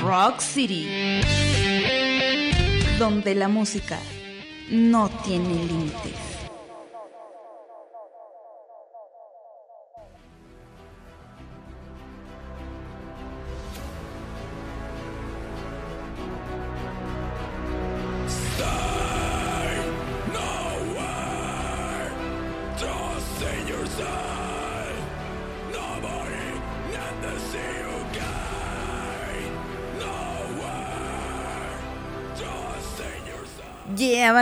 [0.00, 0.88] Rock City,
[2.98, 3.96] donde la música
[4.68, 6.31] no tiene límites.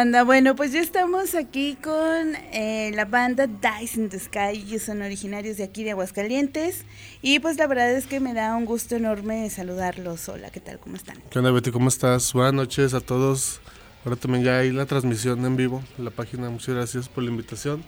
[0.00, 0.24] Banda.
[0.24, 4.52] Bueno, pues ya estamos aquí con eh, la banda Dice in the Sky.
[4.54, 6.86] Ellos son originarios de aquí de Aguascalientes.
[7.20, 10.26] Y pues la verdad es que me da un gusto enorme saludarlos.
[10.30, 10.78] Hola, ¿qué tal?
[10.78, 11.18] ¿Cómo están?
[11.28, 11.70] ¿Qué onda, Betty?
[11.70, 12.32] ¿Cómo estás?
[12.32, 13.60] Buenas noches a todos.
[14.02, 16.48] Ahora también ya hay la transmisión en vivo en la página.
[16.48, 17.84] Muchas gracias por la invitación.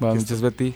[0.00, 0.74] Buenas Aquí noches, Betty.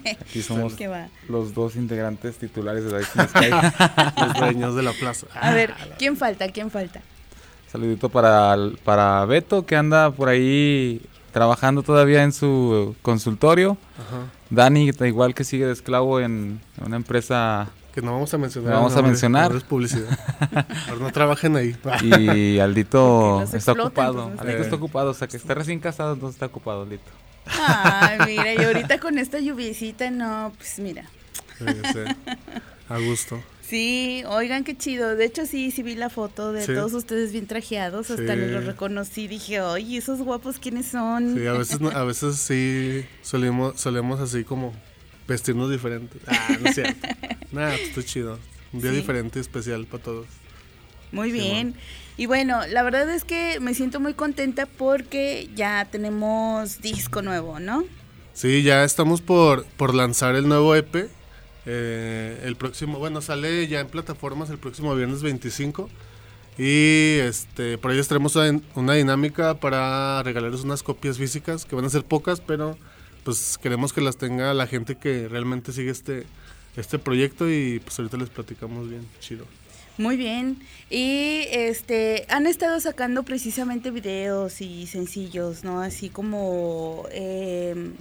[0.20, 1.10] Aquí somos ¿Qué va?
[1.28, 4.20] los dos integrantes titulares de Dice in the Sky.
[4.20, 5.28] Los dueños de la plaza.
[5.40, 6.48] A ver, ¿quién falta?
[6.48, 7.02] ¿Quién falta?
[7.70, 11.00] Saludito para, para Beto, que anda por ahí
[11.32, 13.76] trabajando todavía en su consultorio.
[13.96, 14.26] Ajá.
[14.50, 17.68] Dani, da igual que sigue de esclavo en una empresa.
[17.94, 18.70] Que no vamos a mencionar.
[18.72, 19.52] No vamos a mencionar.
[19.52, 20.08] no es publicidad.
[20.88, 21.76] Ahora no trabajen ahí.
[22.02, 24.30] Y Aldito está ocupado.
[24.30, 24.62] pues, Aldito eh.
[24.62, 27.10] está ocupado, o sea que está recién casado, entonces está ocupado, Aldito.
[27.46, 31.04] Ay, mira, y ahorita con esta lluviecita, no, pues mira.
[31.58, 32.34] Sí, sí.
[32.88, 33.40] A gusto.
[33.70, 35.14] Sí, oigan qué chido.
[35.14, 36.74] De hecho, sí, sí vi la foto de Sí.
[36.74, 38.10] todos ustedes bien trajeados.
[38.10, 38.40] Hasta Sí.
[38.40, 39.28] los reconocí.
[39.28, 41.36] Dije, oye, esos guapos, ¿quiénes son?
[41.38, 44.74] Sí, a veces, no- a veces sí solemos, solemos así como
[45.28, 46.20] vestirnos diferentes.
[46.26, 46.94] Ah, no es cierto.
[47.52, 48.38] Nada, pues está chido.
[48.72, 48.96] Un día Sí.
[48.96, 50.26] diferente y especial para todos.
[51.12, 51.74] Muy bien.
[52.16, 57.60] Y bueno, la verdad es que me siento muy contenta porque ya tenemos disco nuevo,
[57.60, 57.84] ¿no?
[58.34, 61.08] Sí, ya estamos por, por lanzar el nuevo EP.
[61.72, 65.88] Eh, el próximo, bueno, sale ya en plataformas el próximo viernes 25.
[66.58, 71.76] Y este, por ahí les traemos una, una dinámica para regalarles unas copias físicas, que
[71.76, 72.76] van a ser pocas, pero
[73.22, 76.24] pues queremos que las tenga la gente que realmente sigue este,
[76.76, 79.46] este proyecto y pues ahorita les platicamos bien, chido.
[79.96, 80.58] Muy bien.
[80.88, 85.80] Y este han estado sacando precisamente videos y sencillos, ¿no?
[85.82, 87.92] Así como eh,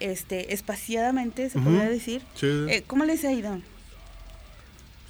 [0.00, 1.68] este espaciadamente se Ujú.
[1.70, 2.22] podría decir.
[2.34, 2.68] Chido.
[2.68, 3.58] Eh, ¿Cómo les ha ido?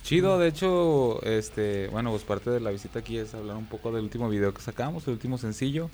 [0.05, 3.93] Chido, de hecho, este, bueno, pues parte de la visita aquí es hablar un poco
[3.93, 5.91] del último video que sacamos, el último sencillo.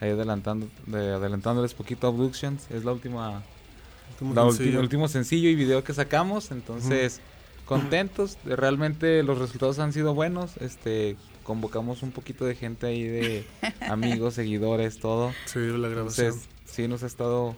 [0.00, 3.42] Ahí adelantando, de- adelantándoles poquito Abductions, es la última,
[4.12, 4.78] Último la ulti- sencillo.
[4.78, 7.20] el último sencillo y video que sacamos, entonces
[7.64, 13.02] contentos, de- realmente los resultados han sido buenos, este, convocamos un poquito de gente ahí
[13.02, 13.44] de
[13.90, 15.32] amigos, seguidores, todo.
[15.46, 16.26] Sí, la grabación.
[16.28, 17.56] Entonces, sí nos ha estado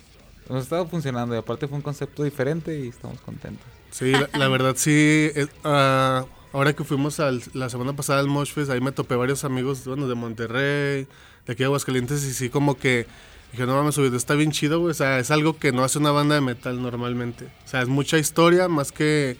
[0.51, 3.67] nos ha estado funcionando y aparte fue un concepto diferente y estamos contentos.
[3.91, 5.31] Sí, la, verdad sí.
[5.65, 9.45] ah, ahora que fuimos al- la semana pasada al Mosh Fest, ahí me topé varios
[9.45, 11.07] amigos, bueno, de Monterrey,
[11.47, 13.07] de aquí de Aguascalientes, y sí como que
[13.53, 14.93] dije, no mames, güey, está bien chido, güey.
[14.93, 17.47] O sea, es algo que no hace una banda de metal normalmente.
[17.65, 19.37] O sea, es mucha historia, más que...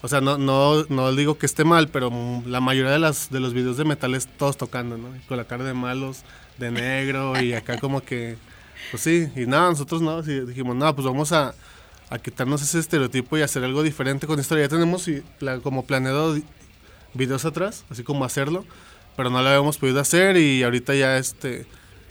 [0.00, 2.12] O sea, no, no, no digo que esté mal, pero
[2.46, 5.08] la mayoría de, las, de los videos de metal es todos tocando, ¿no?
[5.26, 6.22] Con la cara de malos,
[6.58, 8.36] de negro, y acá como que...
[8.90, 11.54] Pues sí, y nada, nosotros no, sí, dijimos, no, pues vamos a,
[12.10, 14.64] a quitarnos ese estereotipo y hacer algo diferente con historia.
[14.64, 15.08] Ya tenemos
[15.62, 16.36] como planeado
[17.14, 18.64] videos atrás, así como hacerlo,
[19.16, 21.66] pero no lo habíamos podido hacer y ahorita ya este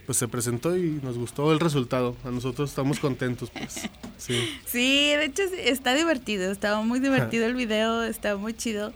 [0.08, 2.16] pues se presentó y nos gustó el resultado.
[2.24, 3.90] A nosotros estamos contentos, pues.
[4.18, 4.58] Sí.
[4.66, 8.92] Sí, de hecho está divertido, estaba muy divertido el video, está muy chido.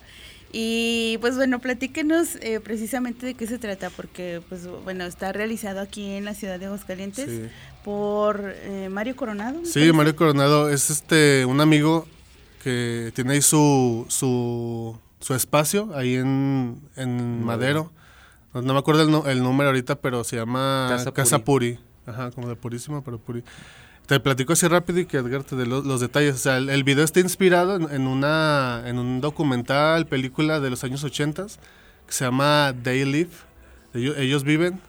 [0.54, 5.80] Y pues bueno, platíquenos eh, precisamente de qué se trata, porque pues bueno, está realizado
[5.80, 7.44] aquí en la ciudad de Aguascalientes Sí.
[7.86, 9.60] por eh, Mario Coronado.
[9.64, 9.94] Sí, parece.
[9.94, 12.06] Mario Coronado es este un amigo
[12.64, 17.92] que tiene ahí su, su, su espacio ahí en, en Madero.
[18.54, 21.76] No, no me acuerdo el, el número ahorita, pero se llama Casa Casa, Puri.
[21.76, 21.86] Puri.
[22.06, 23.44] Ajá, como de Purísima, pero Puri.
[24.08, 26.36] Te platico así rápido y que Edgar te dé lo- los, detalles.
[26.36, 30.70] O sea, el, el video está inspirado en, en una, en un documental, película de
[30.70, 31.46] los años 80
[32.08, 33.30] que se llama They Live.
[33.94, 34.80] Ellos, ellos viven.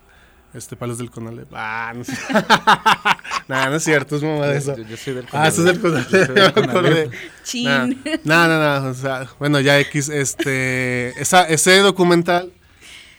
[0.55, 1.49] Este, para los del Conalep.
[1.55, 2.47] Ah, no es cierto.
[3.49, 4.77] Nah, no es cierto, es mamá de eso.
[4.77, 6.09] Yo, yo soy del Ah, ese es el Conalep.
[6.11, 6.53] Soy ya del.
[6.53, 7.13] Conalep.
[7.45, 8.03] Chin.
[8.25, 12.53] No, no, no, o sea, bueno, ya X, este, esa, ese documental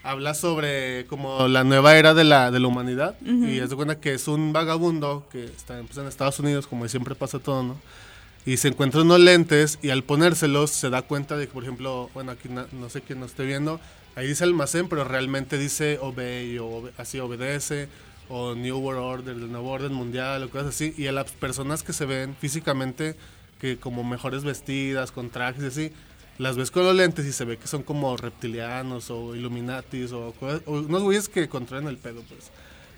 [0.04, 3.16] habla sobre como la nueva era de la, de la humanidad
[3.50, 6.88] y es de cuenta que es un vagabundo que está pues, en Estados Unidos, como
[6.88, 7.78] siempre pasa todo, ¿no?
[8.46, 12.10] Y se encuentra unos lentes y al ponérselos se da cuenta de que, por ejemplo,
[12.14, 13.80] bueno, aquí na- no sé quién nos esté viendo,
[14.18, 17.88] ahí dice almacén, pero realmente dice obey o así obedece
[18.28, 20.94] o New World Order, el nuevo orden mundial o cosas así.
[20.98, 23.16] Y a las personas que se ven físicamente
[23.62, 25.92] que como mejores vestidas, con trajes y así,
[26.38, 30.34] las ves con los lentes y se ve que son como reptilianos o illuminatis o,
[30.66, 32.52] o unos güeyes que controlan el pedo, pues.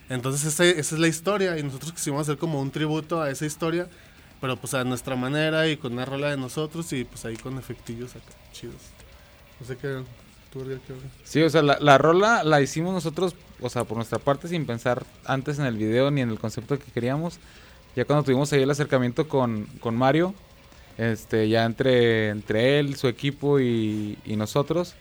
[0.10, 3.46] Entonces ese- esa es la historia y nosotros quisimos hacer como un tributo a esa
[3.46, 3.88] historia,
[4.40, 7.58] pero pues a nuestra manera y con una rola de nosotros y pues ahí con
[7.58, 8.76] efectillos acá, chidos.
[9.60, 10.04] No sé qué?
[11.24, 14.66] Sí, o sea, la, la rola la hicimos nosotros, o sea, por nuestra parte sin
[14.66, 17.40] pensar antes en el video ni en el concepto que queríamos.
[17.96, 20.34] Ya cuando tuvimos ahí el acercamiento con, con Mario,
[20.98, 24.96] este, ya entre, entre él, su equipo y, y nosotros,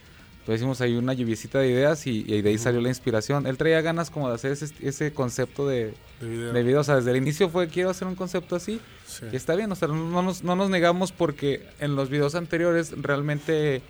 [0.45, 3.47] Pues hicimos ahí una lluviecita de ideas y, y de ahí salió la inspiración.
[3.47, 6.53] Él traía ganas como de hacer ese, ese concepto de, De video.
[6.53, 6.79] de video.
[6.81, 8.79] O sea, desde el inicio fue quiero hacer un concepto así.
[9.07, 9.25] Sí.
[9.31, 12.91] Y está bien, o sea, no nos, no nos negamos porque en los videos anteriores
[13.01, 13.81] realmente,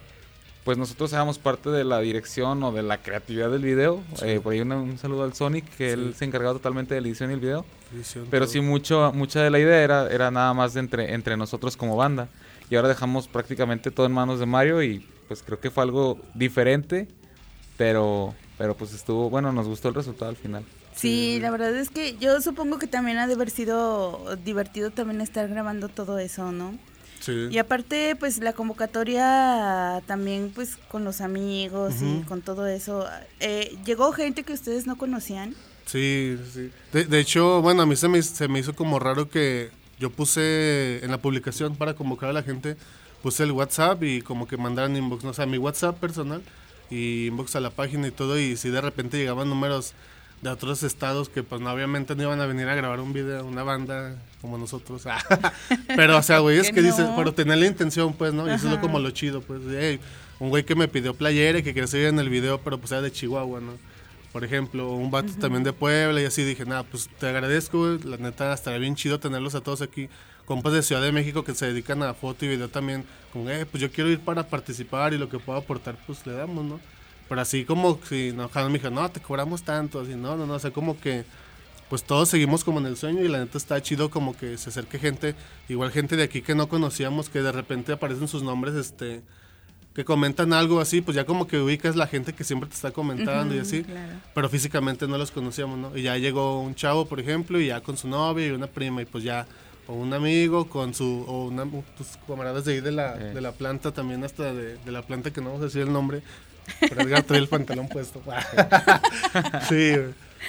[0.66, 4.04] pues nosotros éramos parte de la dirección o de la creatividad del video.
[4.16, 4.26] Sí.
[4.28, 6.20] Eh, por ahí una- un saludo al Sonic, que él Sí.
[6.20, 7.64] se encargaba totalmente de la edición y el video.
[7.96, 8.52] Edición, Pero todo.
[8.54, 11.96] sí, mucho, mucha de la idea era, era nada más de entre, entre nosotros como
[11.96, 12.28] banda.
[12.70, 16.20] Y ahora dejamos prácticamente todo en manos de Mario y pues creo que fue algo
[16.34, 17.08] diferente,
[17.78, 20.64] pero, pero pues estuvo, bueno, nos gustó el resultado al final.
[20.96, 25.22] Sí, la verdad es que yo supongo que también ha de haber sido divertido también
[25.22, 26.74] estar grabando todo eso, ¿no?
[27.26, 27.48] Sí.
[27.50, 33.08] Y aparte, pues la convocatoria también, pues con los amigos y con todo eso.
[33.40, 35.56] eh, ¿Llegó gente que ustedes no conocían?
[35.88, 36.70] Sí, sí.
[36.94, 40.12] De, de hecho, bueno, a mí se me, se me hizo como raro que yo
[40.12, 42.78] puse en la publicación para convocar a la gente,
[43.24, 46.44] puse el WhatsApp y como que mandaran inbox, no o sea, mi WhatsApp personal
[46.92, 49.94] y inbox a la página y todo, y si de repente llegaban números
[50.46, 53.46] de otros estados que pues no, obviamente no iban a venir a grabar un video,
[53.46, 55.04] una banda como nosotros.
[55.96, 58.48] pero, o sea, güey, es Que que dices, pero tener la intención, pues, ¿no?
[58.48, 60.00] Y eso es lo- como lo chido, pues, de, "Hey,
[60.40, 62.92] un güey que me pidió playera y que quería salir en el video, pero pues
[62.92, 63.72] era de Chihuahua, ¿no?
[64.32, 68.00] Por ejemplo, un vato también de Puebla y así dije, nada, pues te agradezco, güey,
[68.04, 70.10] la neta estaría bien chido tenerlos a todos aquí,
[70.46, 73.66] compas de Ciudad de México que se dedican a foto y video también, como, eh,
[73.66, 76.80] pues yo quiero ir para participar y lo que pueda aportar, pues le damos, ¿no?
[77.28, 80.46] Pero así como si no, Jano me dijo, no, te cobramos tanto, así, no, no,
[80.46, 81.26] no, o sea, como que
[81.90, 84.70] pues todos seguimos como en el sueño y la neta está chido como que se
[84.70, 85.36] acerque gente,
[85.70, 89.22] igual gente de aquí que no conocíamos, que de repente aparecen sus nombres, este,
[89.94, 92.92] que comentan algo así, pues ya como que ubicas la gente que siempre te está
[92.92, 94.14] comentando y así, claro.
[94.34, 95.96] pero físicamente no los conocíamos, ¿no?
[95.96, 99.04] Y ya llegó un chavo, por ejemplo, y ya con su novia y una prima,
[99.04, 99.46] y pues ya,
[99.88, 101.66] o un amigo con su, o una,
[101.96, 103.34] tus camaradas de ahí de la, Eh.
[103.36, 105.94] de la planta, también hasta de, de la planta que no vamos a decir el
[105.94, 106.24] nombre,
[106.80, 108.22] pero Edgar trae el pantalón puesto.
[109.70, 109.94] sí,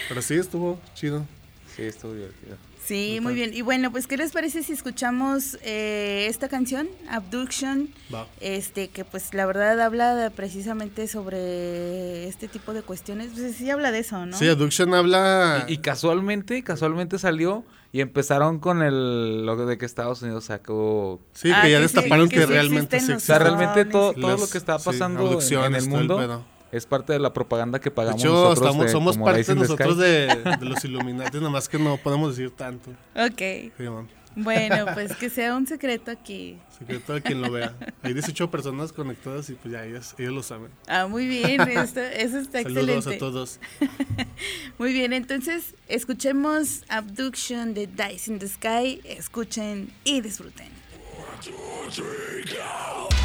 [0.09, 1.25] pero sí, estuvo chido.
[1.75, 2.57] Sí, estuvo divertido.
[2.85, 3.53] Sí, muy bien.
[3.53, 7.89] Y bueno, pues, ¿qué les parece si escuchamos eh, esta canción, Abduction?
[8.15, 8.29] Va.
[8.41, 13.33] Este, que pues la verdad habla de- precisamente sobre este tipo de cuestiones.
[13.35, 14.39] Pues sí habla de eso, ¿no?
[14.39, 15.65] Sí, Adduction habla...
[15.69, 17.65] Y, y casualmente, casualmente salió
[17.97, 21.19] y empezaron con el lo de que Estados Unidos sacó.
[21.33, 24.29] sí, Ah, que ya destaparon que que, sí realmente sí O sea, realmente todo, todo
[24.33, 27.89] las- lo que está sí, pasando en el mundo es parte de la propaganda que
[27.91, 28.59] De pagamos hecho, nosotros.
[28.67, 30.27] estamos, de- somos parte nosotros de,
[30.61, 32.91] de los Illuminati, nomás que no podemos decir tanto.
[33.15, 33.73] Ok.
[33.79, 34.09] Sí, man.
[34.37, 36.59] Bueno, pues que sea un secreto aquí.
[36.79, 37.75] Secreto de quien lo vea.
[38.03, 40.71] Hay 18 personas conectadas y pues ya ellos, ellos lo saben.
[40.87, 41.61] Ah, muy bien.
[41.63, 43.15] Esto, eso está Saludos excelente.
[43.15, 43.61] a todos.
[44.79, 49.01] Muy bien, entonces escuchemos Abduction de Dice in the Sky.
[49.05, 50.69] Escuchen y disfruten.
[51.33, 53.16] Abduction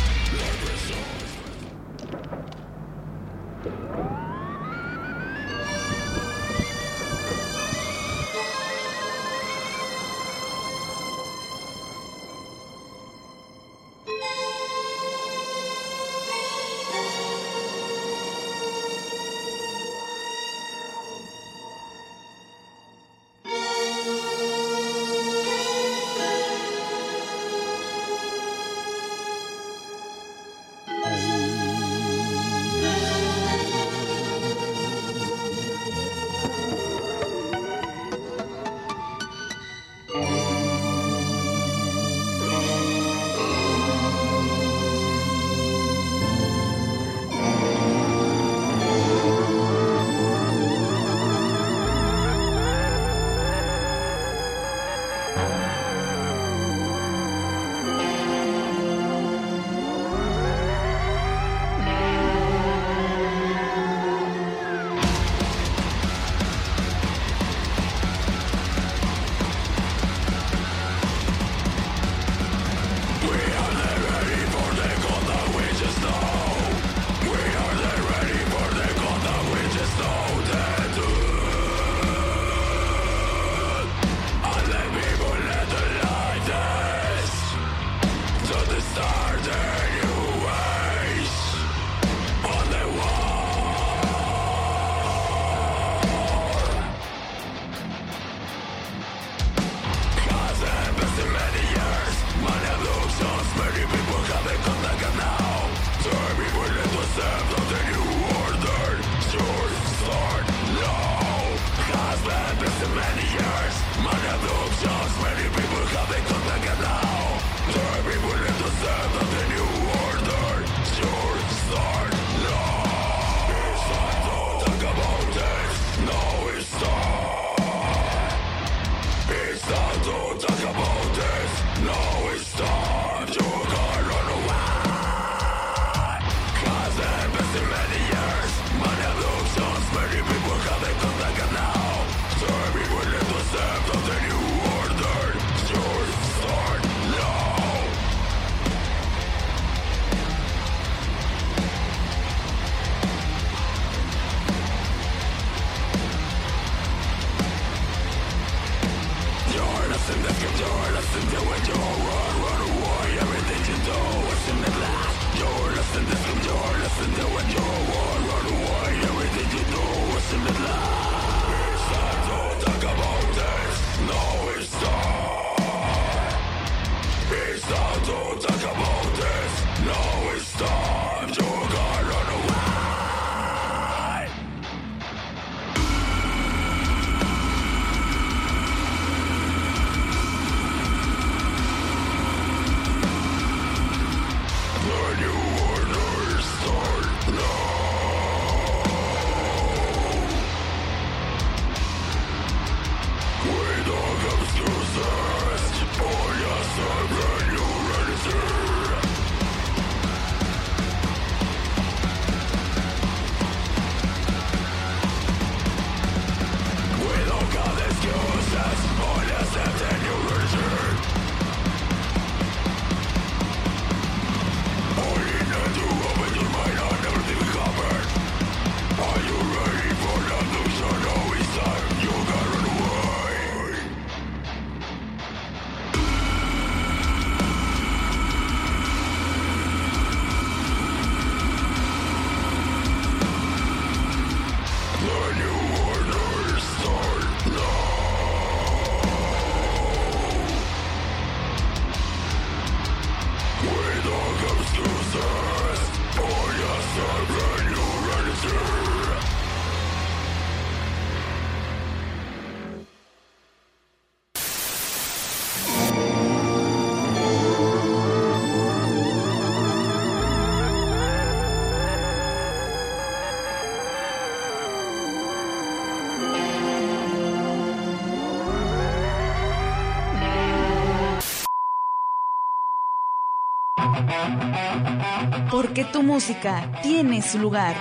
[285.62, 287.76] Porque tu música tiene su lugar.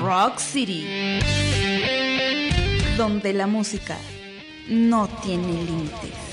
[0.00, 0.86] Rock City.
[2.96, 3.98] Donde la música
[4.66, 6.32] no tiene límites.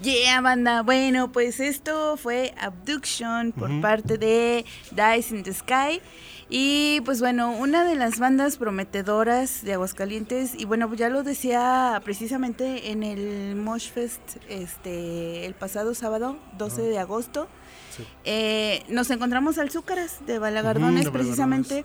[0.00, 0.82] Yeah, banda.
[0.82, 6.00] Bueno, pues esto fue Abduction por parte de Dice in the Sky.
[6.48, 10.54] Y pues bueno, una de las bandas prometedoras de Aguascalientes.
[10.56, 16.82] Y bueno, ya lo decía precisamente en el Mosh Fest este, el pasado sábado, 12
[16.82, 17.48] de agosto.
[17.96, 18.04] Sí.
[18.24, 21.84] Eh, nos encontramos al Zúcaras de Balagardones de precisamente.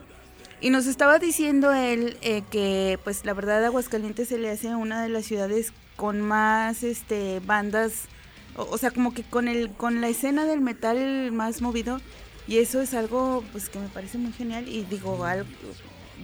[0.62, 5.02] Y nos estaba diciendo él eh, que, pues, la verdad, Aguascalientes se le hace una
[5.02, 8.10] de las ciudades con más, este, bandas,
[8.58, 12.02] o, o sea, como que con el, con la escena del metal más movido.
[12.50, 14.68] Y eso es algo, pues, que me parece muy genial.
[14.68, 15.46] Y digo, al-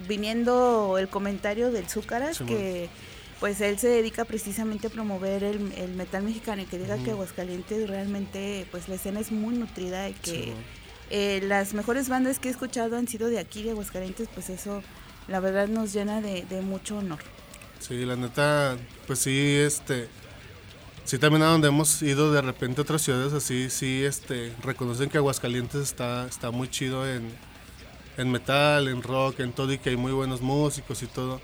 [0.08, 2.88] viniendo el comentario del Zúcaras, Sí, que,
[3.40, 7.12] pues, él se dedica precisamente a promover el, el metal mexicano y que diga que
[7.12, 10.52] Aguascalientes realmente, pues, la escena es muy nutrida y que Sí,
[11.10, 14.82] eh, las mejores bandas que he escuchado han sido de aquí, de Aguascalientes, pues eso
[15.28, 17.18] la verdad nos llena de, de mucho honor.
[17.78, 20.08] Sí, la neta, pues sí, este,
[21.06, 25.08] sí también a donde hemos ido de repente a otras ciudades así, sí, este, reconocen
[25.08, 27.30] que Aguascalientes está, está muy chido en,
[28.18, 31.40] en metal, en rock, en todo y que hay muy buenos músicos y todo.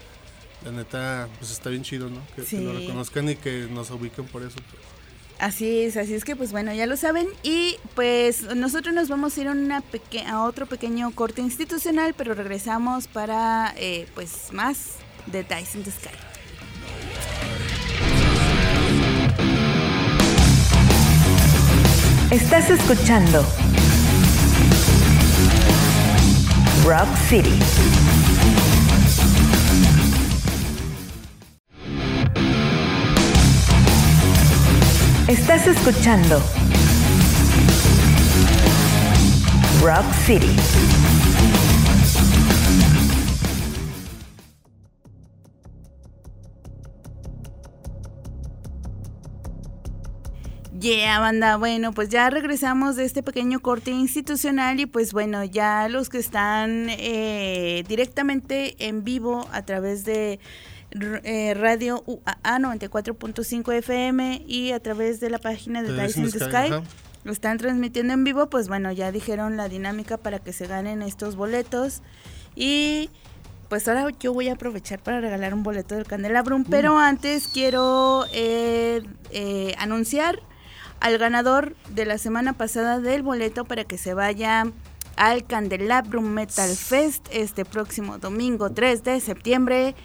[0.64, 2.20] La neta, pues está bien chido, ¿no?
[2.36, 4.56] Que, que lo reconozcan y que nos ubiquen por eso.
[4.70, 4.82] pues.
[5.38, 9.36] Así es, así es que pues bueno, ya lo saben y pues nosotros nos vamos
[9.36, 14.52] a ir a, una peque- a otro pequeño corte institucional, pero regresamos para eh, pues
[14.52, 16.10] más de Dice in the Sky.
[22.32, 23.44] Estás escuchando
[26.82, 27.58] Rock City.
[35.28, 36.42] Estás escuchando
[39.82, 40.56] Rock City.
[50.82, 51.58] Yeah, banda.
[51.58, 56.18] Bueno, pues ya regresamos de este pequeño corte institucional y pues bueno, ya los que
[56.18, 60.40] están eh, directamente en vivo a través de
[61.22, 66.48] eh, Radio UAA 94.5 FM y a través de la página de the Sky.
[66.50, 66.82] ajá.
[67.22, 71.02] Lo están transmitiendo en vivo, pues bueno, ya dijeron la dinámica para que se ganen
[71.02, 72.02] estos boletos.
[72.56, 73.08] Y
[73.68, 78.26] pues ahora yo voy a aprovechar para regalar un boleto del Candelabrum, pero antes quiero
[78.32, 80.40] eh, eh, anunciar
[81.02, 84.66] al ganador de la semana pasada del boleto para que se vaya
[85.16, 89.96] al Candelabrum Metal Fest este próximo domingo 3 de septiembre.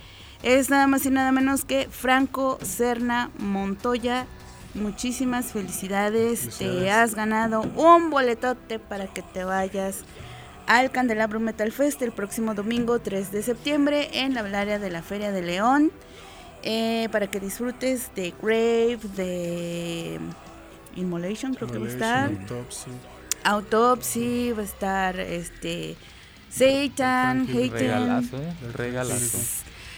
[0.41, 4.25] Es nada más y nada menos que Franco Serna Montoya.
[4.73, 6.57] Muchísimas felicidades.
[6.57, 9.99] Te has ganado un boletote para que te vayas
[10.65, 15.03] al Candelabro Metal Fest el próximo domingo 3 de septiembre en la área de la
[15.03, 15.91] Feria de León.
[16.63, 20.19] eh, para que disfrutes de Grave, de
[20.97, 22.29] Immolation, creo que va a estar.
[22.31, 22.91] Autopsy.
[23.43, 25.95] Autopsy, va a estar este
[26.49, 27.71] Satan, Haten.
[27.71, 28.53] Regalazo, ¿eh?
[28.65, 29.37] El regalazo.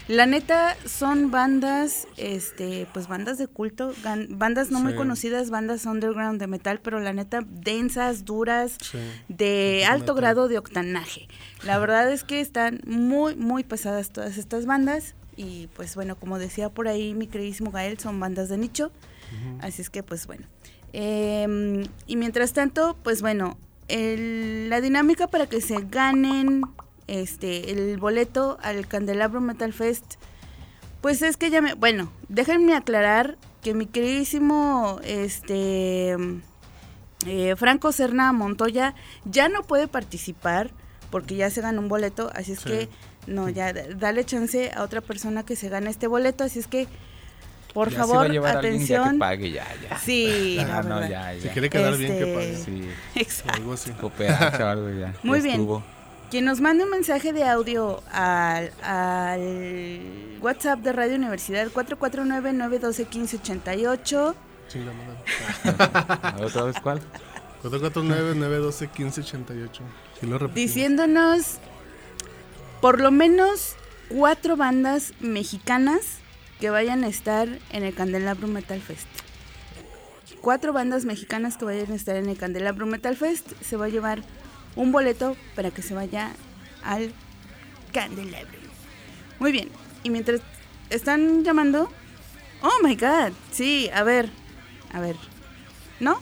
[0.08, 5.86] La neta son bandas, este, pues bandas de culto, gan- bandas no muy conocidas, bandas
[5.86, 8.98] underground de metal, pero la neta densas, duras, Sí.
[9.28, 11.28] de alto grado de octanaje.
[11.64, 16.40] La verdad es que están muy, muy pesadas todas estas bandas y pues bueno, como
[16.40, 18.92] decía por ahí mi queridísimo Gael, son bandas de nicho,
[19.62, 20.48] así es que pues bueno.
[20.94, 26.62] Em, y mientras tanto, pues bueno, el- la dinámica para que se ganen
[27.08, 30.16] este el boleto al Candelabro Metal Fest,
[31.02, 36.16] pues es que ya me, bueno, déjenme aclarar que mi queridísimo este
[37.26, 40.72] eh, Franco Serna Montoya ya no puede participar
[41.12, 42.70] porque ya se ganó un boleto, así es Sí.
[42.70, 42.90] que
[43.28, 46.88] no, ya dale chance a otra persona que se gane este boleto, así es que
[47.74, 49.20] por Ya se va a favor, alguien ya que atención.
[49.20, 49.98] pague, ya, ya.
[50.00, 51.42] Sí, Ya, la no, ya, ya.
[51.42, 52.58] Si quiere quedar bien, que Este, pague.
[52.66, 52.90] Sí,
[53.20, 53.54] Exacto.
[53.54, 53.92] Algo así.
[53.92, 55.14] cooperacha o algo ya.
[55.24, 55.68] Muy ya bien.
[56.32, 64.36] Quien nos mande un mensaje de audio al, al WhatsApp de Radio Universidad 449-912-1588.
[64.68, 65.18] Chinga madre.
[66.22, 67.02] A ver, ¿Otra vez cuál?
[67.64, 69.80] 449-912-1588.
[70.22, 71.58] Y lo diciéndonos
[72.82, 73.76] por lo menos
[74.10, 76.18] cuatro bandas mexicanas
[76.60, 79.08] que vayan a estar en el Candelabro Metal Fest.
[80.42, 83.90] Cuatro bandas mexicanas que vayan a estar en el Candelabro Metal Fest se va a
[83.90, 84.22] llevar
[84.76, 86.32] un boleto para que se vaya
[86.84, 87.14] al
[87.94, 88.58] Candelabro.
[89.40, 89.70] Muy bien,
[90.04, 90.42] y mientras
[90.90, 91.88] ¿Están llamando?
[92.64, 93.32] Oh my god.
[93.52, 94.28] Sí, a ver.
[94.92, 95.16] A ver.
[96.00, 96.20] ¿No?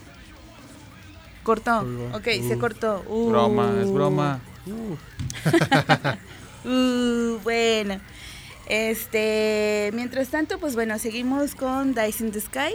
[1.43, 1.85] Cortó.
[2.13, 2.59] Ok, se Uh.
[2.59, 3.01] cortó.
[3.07, 3.29] Uh.
[3.29, 4.41] Broma, es broma.
[6.65, 8.01] Uh, bueno.
[8.69, 12.73] Este, mientras tanto, pues bueno, seguimos con Dice in the Sky.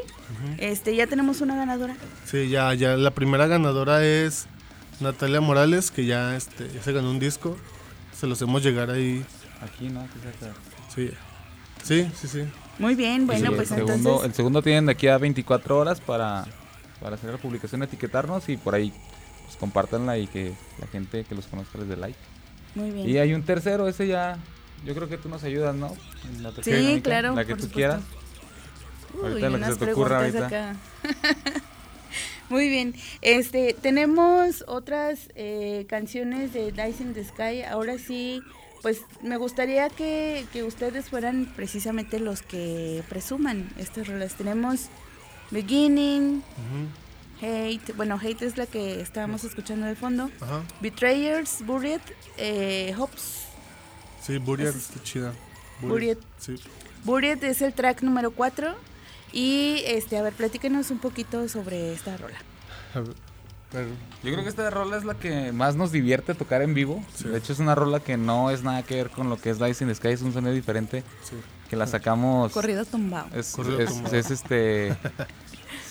[0.59, 1.95] Este, ya tenemos una ganadora.
[2.25, 4.47] Sí, ya, ya la primera ganadora es
[5.01, 7.57] Natalia Morales, que ya, este, ya se ganó un disco.
[8.19, 9.25] Se los hemos llegar ahí.
[9.61, 10.01] Aquí, ¿no?
[10.01, 10.55] Aquí cerca.
[10.95, 11.11] Sí,
[11.83, 12.29] sí, sí.
[12.29, 12.45] sí.
[12.79, 14.27] Muy bien, bueno, Sí, pues el segundo, entonces.
[14.27, 16.47] El segundo tienen de aquí a 24 horas para,
[17.01, 18.93] para hacer la publicación, etiquetarnos y por ahí
[19.45, 22.19] pues, compártanla y que la gente que los conozca les dé like.
[22.75, 23.09] Muy bien.
[23.09, 24.39] Y hay un tercero, ese ya,
[24.85, 25.95] yo creo que tú nos ayudas, ¿no?
[26.29, 27.77] En la Sí, dinámica, claro, La que por tú supuesto.
[27.77, 28.01] quieras.
[29.15, 30.71] Uy, ahorita lo que unas se te ocurra preguntas ahorita.
[30.71, 31.63] acá.
[32.49, 32.95] Muy bien.
[33.23, 37.63] Este, tenemos otras eh, canciones de Dice in the Sky.
[37.63, 38.43] Ahora sí,
[38.83, 44.35] pues me gustaría que, que ustedes fueran precisamente los que presuman estas rolas.
[44.35, 44.87] Tenemos
[45.51, 46.43] Beginning,
[47.41, 47.95] Hate.
[47.97, 50.31] Bueno, Hate es la que estábamos escuchando de fondo.
[50.41, 50.63] Ajá.
[50.81, 52.01] Betrayers, Buried,
[52.37, 53.42] eh, Hops.
[54.23, 55.33] Sí, Buried Es- está chida.
[55.81, 56.19] Buried.
[56.39, 56.57] Sí.
[57.05, 58.75] Buried es el track número 4.
[59.33, 62.37] Y este, a ver, platíquenos un poquito sobre esta rola.
[62.95, 63.87] A ver,
[64.23, 67.03] Yo creo que esta rola es la que más nos divierte tocar en vivo.
[67.15, 67.29] Sí.
[67.29, 69.59] De hecho, es una rola que no es nada que ver con lo que es
[69.59, 71.37] Dice in the Sky, es un sonido diferente sí.
[71.71, 72.53] que la sacamos.
[72.53, 73.29] Corrido tumbado.
[73.35, 74.15] Es, Corrido es- tumbado.
[74.17, 74.95] es este.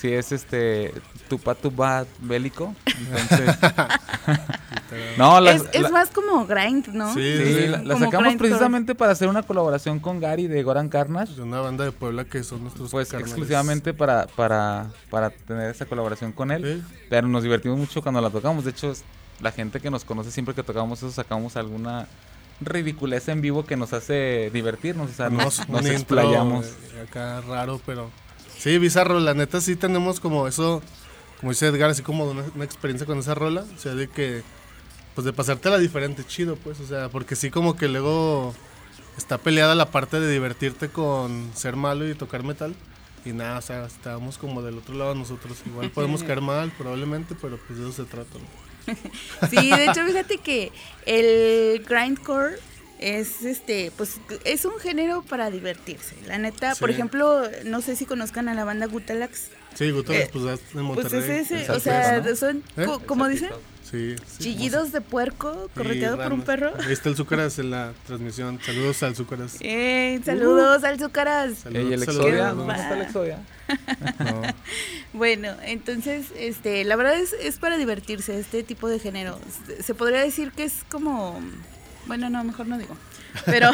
[0.02, 0.92] Sí, es este.
[1.30, 2.74] Tupa tupa bélico.
[2.88, 3.56] Entonces.
[5.18, 7.14] no, la, es, es la- más como grind, ¿no?
[7.14, 7.68] Sí, sí, sí.
[7.68, 8.38] la, sacamos grindcore.
[8.38, 11.36] precisamente para hacer una colaboración con Gary de Goran Carnage.
[11.36, 13.32] De una banda de Puebla que son nuestros Pues carnales.
[13.32, 16.82] exclusivamente para, para, para tener esa colaboración con él.
[16.90, 16.96] Sí.
[17.10, 18.66] Pero nos divertimos mucho cuando la tocamos.
[18.66, 18.92] De hecho,
[19.40, 22.08] la gente que nos conoce siempre que tocamos eso sacamos alguna
[22.60, 25.12] ridiculez en vivo que nos hace divertirnos.
[25.12, 26.66] O sea, nos, nos un intro, explayamos.
[26.66, 28.10] eh, acá raro, pero
[28.62, 29.20] sí, bizarro.
[29.20, 30.82] La neta sí tenemos como eso,
[31.40, 33.66] como dice Edgar, así como una, una experiencia con esa rola.
[33.76, 34.44] O sea, de que,
[35.16, 36.80] pues de pasártela diferente, chido, pues.
[36.80, 38.54] O sea, porque sí como que luego
[39.18, 42.76] está peleada la parte de divertirte con ser malo y tocar metal.
[43.24, 45.58] Y nada, o sea, estábamos como del otro lado nosotros.
[45.66, 48.38] Igual podemos caer mal, probablemente, pero pues de eso se trata.
[48.38, 48.72] ¿no?
[49.50, 50.72] Sí, de hecho, fíjate que
[51.06, 52.58] el grindcore
[53.02, 56.16] es este, pues es un género para divertirse.
[56.28, 59.48] La neta, por ejemplo, no sé si conozcan a la banda Gutalax.
[59.76, 61.12] Sí, Gutales, Eh, pues en Monterrey.
[61.12, 62.86] Pues es ese, el o sea, son, ¿Eh?
[62.86, 63.50] co- como dicen,
[63.90, 64.44] Sí, sí.
[64.44, 66.72] chillidos de puerco correteado por un perro.
[66.86, 68.60] Ahí está el Zúcaras en la transmisión.
[68.66, 69.58] Saludos al Zúcaras.
[69.60, 71.50] Eh, saludos al Zúcaras.
[71.66, 72.58] El Saludos, Exodia, saludos.
[72.58, 73.40] ¿dónde está el Exodia?
[74.20, 74.42] No.
[75.14, 79.38] Bueno, entonces, este, la verdad es, es para divertirse este tipo de género.
[79.84, 81.40] Se podría decir que es como,
[82.12, 82.98] bueno, no, mejor no digo,
[83.46, 83.72] pero,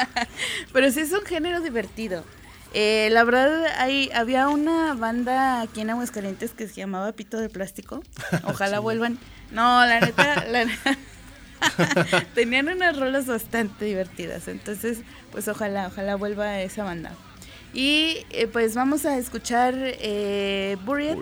[0.74, 2.22] pero sí es un género divertido.
[2.74, 7.48] Eh, la verdad, hay, había una banda aquí en Aguascalientes que se llamaba Pito de
[7.48, 8.02] Plástico.
[8.44, 9.18] Ojalá vuelvan.
[9.52, 10.98] No, la neta, la neta,
[12.34, 14.48] tenían unas rolas bastante divertidas.
[14.48, 14.98] Entonces,
[15.30, 17.12] pues ojalá, ojalá vuelva esa banda.
[17.72, 21.16] Y eh, pues vamos a escuchar eh, Buried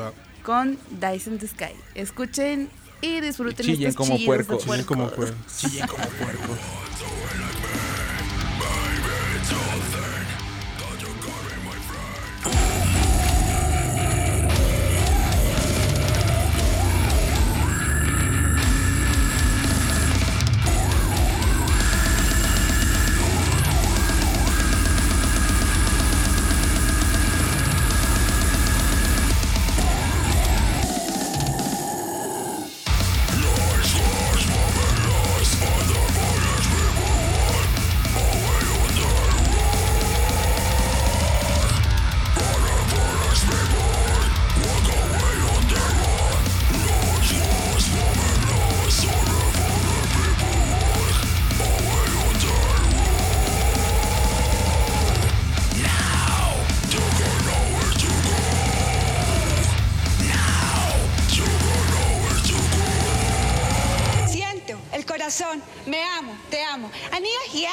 [0.00, 0.12] Va.
[0.42, 1.76] con Dice in the Sky.
[1.94, 2.70] Escuchen
[3.02, 4.64] y disfruten Y chillen estos como chillidos de puercos.
[4.64, 6.56] Chillen como puerco.
[65.86, 66.90] Me amo, te amo.
[67.10, 67.70] Aniga hier,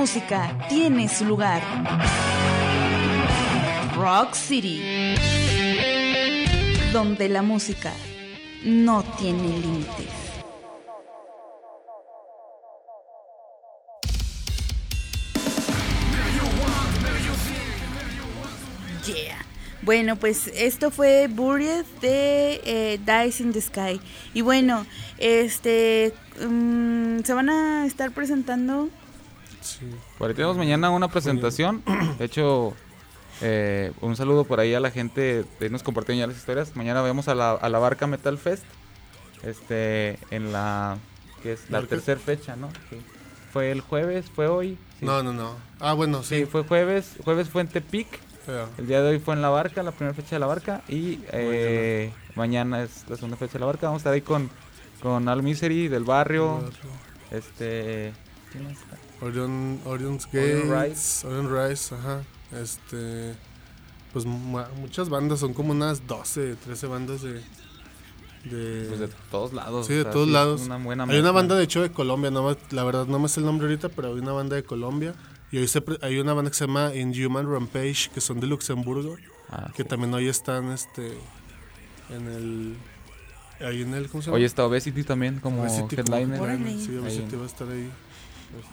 [0.00, 1.60] música tiene su lugar.
[3.94, 4.80] Rock City.
[6.90, 7.92] Donde la música
[8.64, 10.06] no tiene límites.
[19.04, 19.44] Yeah.
[19.82, 24.00] Bueno, pues esto fue Buried de eh, Dice in the Sky.
[24.32, 24.86] Y bueno,
[25.18, 28.88] este mm, se van a estar presentando.
[29.60, 29.90] Sí.
[30.18, 31.82] Por ahí tenemos mañana una presentación.
[32.18, 32.74] De hecho,
[33.42, 35.44] eh, un saludo por ahí a la gente.
[35.60, 36.74] de nos compartieron ya las historias.
[36.76, 38.64] Mañana vamos a la, a la Barca Metal Fest.
[39.42, 40.98] Este, en la.
[41.42, 42.68] que es la tercera fecha, ¿no?
[42.90, 43.00] Sí.
[43.52, 44.78] Fue el jueves, fue hoy.
[44.98, 45.04] Sí.
[45.06, 45.56] No, no, no.
[45.80, 46.40] Ah, bueno, sí.
[46.40, 47.14] Sí, fue jueves.
[47.24, 48.06] Jueves fue en Tepic.
[48.46, 50.82] Pero- El día de hoy fue en la barca, la primera fecha de la barca.
[50.88, 53.86] Y eh, mañana es la segunda fecha de la barca.
[53.86, 54.50] Vamos a estar ahí con,
[55.02, 56.62] con Al Misery del barrio.
[57.30, 58.12] Este.
[58.52, 58.96] ¿quién está?
[59.20, 62.22] Orion, Orion's Orion Gates, Orion Rise, ajá.
[62.60, 63.34] Este,
[64.12, 67.34] pues mu- muchas bandas, son como unas 12, 13 bandas de...
[68.44, 69.86] de Pues de todos lados.
[69.86, 70.62] sí, o de sea, todos lados.
[70.62, 73.40] Una buena hay una banda de hecho de Colombia, no la verdad no me sé
[73.40, 75.14] el nombre ahorita, pero hay una banda de Colombia.
[75.52, 78.46] Y hoy se pre- hay una banda que se llama Inhuman Rampage, que son de
[78.46, 79.16] Luxemburgo,
[79.52, 79.88] Ah, que sí.
[79.88, 81.12] también hoy están este
[82.08, 82.76] en el...
[83.66, 84.08] Ahí en el...
[84.08, 84.36] ¿Cómo se llama?
[84.38, 86.40] Hoy está Obesity también como Obesity como headliner.
[86.40, 86.78] Órale.
[86.78, 86.98] Sí, Ahí.
[86.98, 87.90] Obesity va a estar ahí.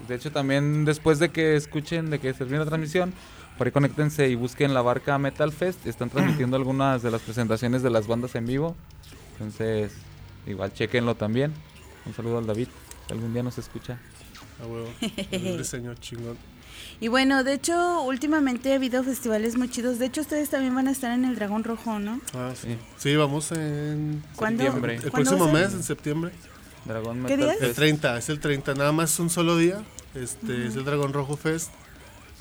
[0.07, 3.13] De hecho, también después de que escuchen, de que se termine la transmisión,
[3.57, 5.85] por ahí conéctense y busquen la barca Metal Fest.
[5.87, 8.75] Están transmitiendo algunas de las presentaciones de las bandas en vivo.
[9.33, 9.91] Entonces,
[10.45, 11.53] igual chequenlo también.
[12.05, 12.67] Un saludo al David,
[13.07, 13.99] si algún día nos escucha.
[14.61, 14.87] A huevo.
[15.31, 16.37] El diseño chingón.
[16.99, 19.99] Y bueno, de hecho, últimamente ha habido festivales muy chidos.
[19.99, 22.19] De hecho, ustedes también van a estar en el Dragón Rojo, ¿no?
[22.33, 22.69] Ah, sí.
[22.69, 22.77] Sí.
[22.97, 24.63] Sí, vamos en ¿Cuándo?
[24.63, 24.95] Septiembre.
[24.95, 26.31] el ¿Cuándo próximo mes, en septiembre.
[26.87, 27.53] Dragón ¿Qué Metal día?
[27.53, 27.75] El Fest.
[27.75, 29.81] 30, es el 30, nada más un solo día.
[30.15, 31.69] Este es el Dragón Rojo Fest.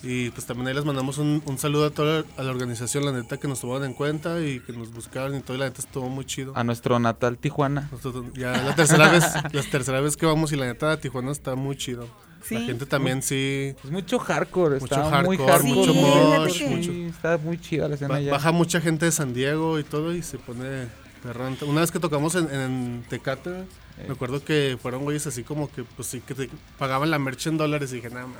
[0.02, 3.04] Y pues también ahí les mandamos un, un saludo a toda la, a la organización,
[3.06, 5.56] la neta, que nos tomaron en cuenta y que nos buscaron y todo.
[5.56, 6.52] Y la neta estuvo muy chido.
[6.54, 7.88] A nuestro natal Tijuana.
[7.90, 11.54] Nosotros- ya la tercera vez, la tercera vez que vamos y la neta Tijuana está
[11.54, 12.06] muy chido.
[12.50, 15.74] La gente también sí Es mucho hardcore, Mucho está muy hardcore, hardcore.
[15.74, 18.30] mucho mosh, sí, mucho- Está muy chida la escena ba- ya.
[18.30, 20.86] baja mucha gente de San Diego y todo y se pone
[21.24, 21.64] perrante.
[21.64, 23.64] Una vez que tocamos en, en Tecate,
[24.06, 27.46] me acuerdo que fueron güeyes así como que pues sí que te pagaban la merch
[27.46, 28.36] en dólares y dije, nada, man,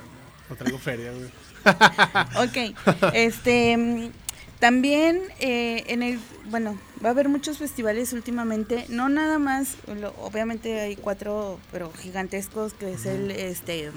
[0.49, 1.29] no traigo feria, güey.
[2.47, 2.75] Ok,
[3.13, 4.11] este
[4.59, 6.19] también eh, en el
[6.49, 11.91] bueno va a haber muchos festivales últimamente, no nada más, lo- obviamente hay cuatro pero
[11.93, 13.91] gigantescos que es el este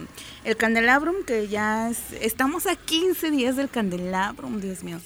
[0.45, 5.01] el Candelabrum que ya es- estamos a 15 días del Candelabrum, Dios mío.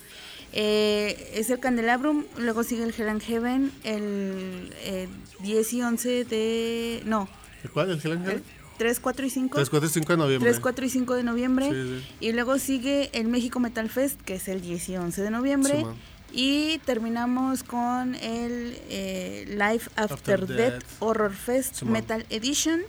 [0.56, 5.09] Eh, es el Candelabrum, luego sigue el Hell and Heaven el eh,
[5.40, 7.28] 10 y 11 de no,
[7.64, 7.90] ¿El cuál?
[7.90, 8.44] ¿El Hell and el Heaven?
[8.78, 9.55] 3, 4 y 5.
[9.55, 10.51] 3, 4 y 5 de noviembre.
[10.51, 11.70] 3, 4 y 5 de noviembre.
[11.70, 12.16] Sí, sí.
[12.20, 15.78] Y luego sigue el México Metal Fest, que es el 10 y 11 de noviembre.
[15.78, 15.97] Simón.
[16.32, 20.85] y terminamos con el eh, Life After, After Death, Death.
[21.01, 21.93] Horror Fest Simón.
[21.93, 22.82] Metal Edition.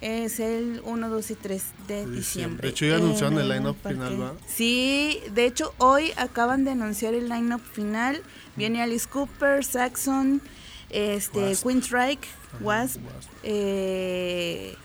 [0.00, 2.16] Es el 1, 2 y 3 de diciembre.
[2.20, 2.62] diciembre.
[2.62, 3.98] De hecho, ya anunciaron el line-up parque.
[3.98, 4.34] final, ¿va?
[4.46, 8.22] Sí, de hecho, hoy acaban de anunciar el line-up final.
[8.56, 10.42] Viene Alice Cooper, Saxon,
[10.90, 11.66] este, Wasp.
[11.66, 12.28] Queenstrike,
[12.60, 13.30] Wasp, Wasp.
[13.42, 14.76] eh,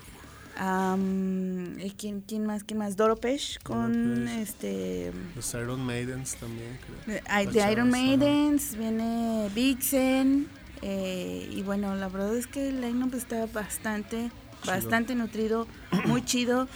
[0.64, 2.64] eh, ¿quién, ¿quién más?
[2.64, 2.96] ¿Quién más?
[2.96, 4.38] Doro Pesh con Pesh.
[4.40, 7.18] este Los Iron Maidens también, creo.
[7.18, 7.90] eh, de Iron.
[7.90, 10.48] Maidens, viene Vixen
[10.82, 14.30] eh, y bueno, la verdad es que el line-up está bastante,
[14.66, 15.68] bastante nutrido,
[16.06, 16.68] muy chido.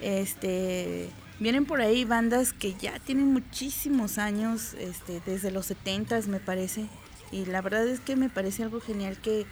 [0.00, 1.08] Este,
[1.40, 6.86] vienen por ahí bandas que ya tienen muchísimos años, este, desde los 70s me parece.
[7.32, 9.46] Y la verdad es que me parece algo genial que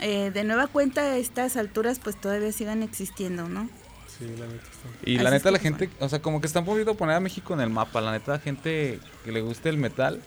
[0.00, 3.68] eh, de nueva cuenta a estas alturas pues todavía sigan existiendo, ¿no?
[4.06, 4.88] Sí, la neta está.
[5.04, 6.94] Y Así la es neta, que, la gente, o sea, como que están volviendo a
[6.96, 8.00] poner a México en el mapa.
[8.00, 10.20] La neta, la gente que le guste el metal,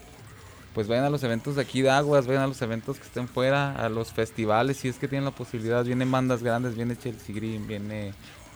[0.73, 3.27] pues vayan a los eventos de aquí de Aguas, vayan a los eventos que estén
[3.27, 5.83] fuera, a los festivales, si es que tienen la posibilidad.
[5.83, 8.13] Vienen bandas grandes, viene Chelsea Green, viene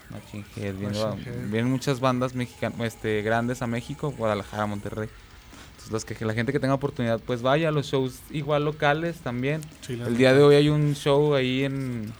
[0.09, 1.49] Machine Head, viene- Machine Head.
[1.49, 5.09] vienen muchas bandas mexicanas, este, grandes a México, Guadalajara, Monterrey.
[5.71, 9.17] Entonces, los que, la gente que tenga oportunidad, pues vaya a los shows igual locales
[9.17, 9.61] también.
[9.81, 12.13] Sí, El día de hoy hay un show ahí en...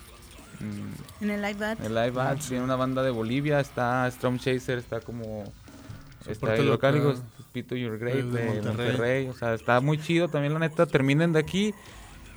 [0.59, 1.79] en En el live art.
[1.83, 5.45] el Live Ads, viene una banda de Bolivia, está Storm Chaser, está como
[6.27, 7.15] está el local,
[7.55, 8.87] Pito Your Grave de de, Monterrey.
[8.87, 9.27] Monterrey.
[9.29, 11.73] o sea, está muy chido también la neta, terminen de aquí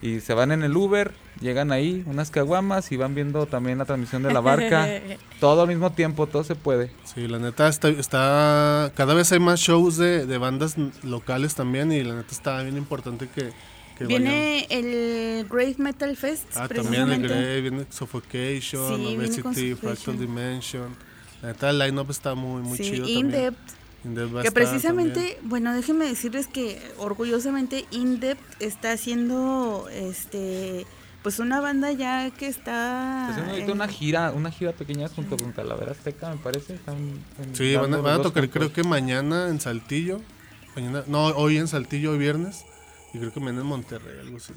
[0.00, 3.84] y se van en el Uber, llegan ahí, unas caguamas y van viendo también la
[3.84, 4.86] transmisión de la barca,
[5.40, 6.92] todo al mismo tiempo, todo se puede.
[7.02, 11.90] Sí, la neta está, está cada vez hay más shows de, de bandas locales también
[11.90, 13.50] y la neta está bien importante que,
[13.98, 14.22] que vayan.
[14.22, 17.22] Viene el Great Metal Fest, Ah, también el.
[17.26, 19.74] Grey, viene Suffocation, Sí, Obesity.
[19.74, 20.94] Fractal Dimension.
[21.42, 23.56] La neta, el line-up está muy, muy sí, chido In también.
[24.02, 25.48] Depth, In Depth va a que precisamente, también.
[25.48, 30.86] bueno, déjenme decirles que orgullosamente In Depth está haciendo, este,
[31.22, 33.28] pues una banda ya que está...
[33.34, 36.74] Ahorita en- una gira, una gira pequeña junto con Calavera Azteca, me parece.
[36.74, 40.20] Están en- Sí, van a, van tocar creo que mañana en Saltillo.
[40.76, 42.64] Mañana, no, hoy en Saltillo, hoy viernes.
[43.12, 44.52] Y creo que mañana en Monterrey, algo así.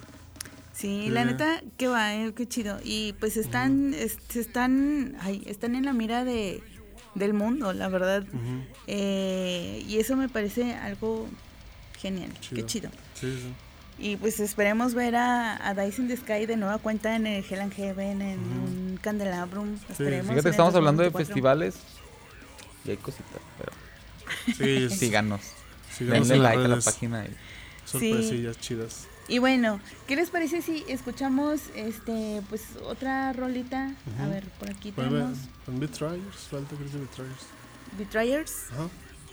[0.74, 1.28] Sí, la Sí.
[1.30, 2.80] neta, qué va, eh, qué chido.
[2.84, 6.62] Y pues están, es- están, ay, están en la mira de,
[7.16, 8.24] del mundo, la verdad.
[8.88, 11.28] Eh, y eso me parece algo
[12.00, 12.90] genial, qué chido.
[13.14, 13.54] Sí, sí.
[14.04, 17.44] Y pues esperemos ver a, a Dice in the Sky de nueva cuenta en el
[17.48, 19.76] Hell and Heaven, en un Candelabrum.
[19.90, 21.26] Esperemos Fíjate, estamos hablando de 2024.
[21.26, 21.76] festivales
[22.86, 23.72] y hay cositas, pero
[24.58, 25.42] Sí, síganos.
[25.96, 27.26] síganos Denle like a la página.
[27.26, 27.36] y-
[27.86, 29.08] Sorpresillas chidas.
[29.32, 33.94] Y bueno, ¿qué les parece si escuchamos este pues otra rolita?
[34.20, 35.38] A ver, por aquí tenemos
[35.68, 37.46] Betrayers, falta que Betrayers.
[37.98, 38.72] Betrayers.
[38.74, 38.90] Ajá.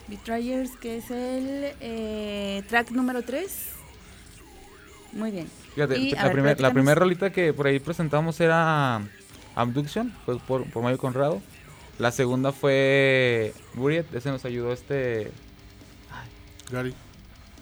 [0.06, 3.70] Betrayers, que es el eh, track número 3.
[5.14, 5.48] Muy bien.
[5.74, 9.02] Fíjate, Y, la, ver, primer- la primera rolita que por ahí presentamos era
[9.56, 11.42] Abduction, fue por, por Mario Conrado.
[11.98, 15.32] La segunda fue Buried, ese nos ayudó este...
[16.70, 16.94] Gary.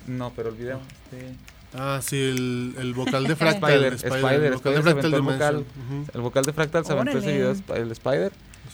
[0.07, 0.83] No, pero olvidemos.
[1.11, 1.35] Este...
[1.78, 3.70] Ah, sí, el, el vocal de Fractal.
[3.73, 5.65] Spider, el Spider, el vocal Spider de se Fractal aventó el vocal,
[6.15, 8.32] el vocal de Fractal se aventó ese video, el Spider.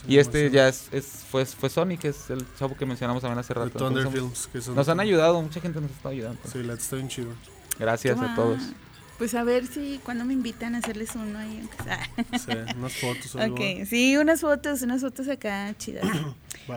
[0.09, 3.39] Y este ya es, es- fue, fue Sonic, que es el chavo que mencionamos también
[3.39, 3.71] hace rato.
[3.71, 4.49] Thunder Entonces, Films.
[4.53, 6.41] Que son- nos han ayudado, mucha gente nos está ayudando.
[6.51, 7.29] Sí, la está bien chido.
[7.79, 8.59] Gracias ¿Qué a todos.
[9.19, 11.61] Pues a ver si cuando me invitan a hacerles uno ahí.
[11.61, 12.11] aunque sea.
[12.67, 13.55] Sí, unas fotos o algo.
[13.55, 16.05] ok, sí, unas fotos, unas fotos acá chidas.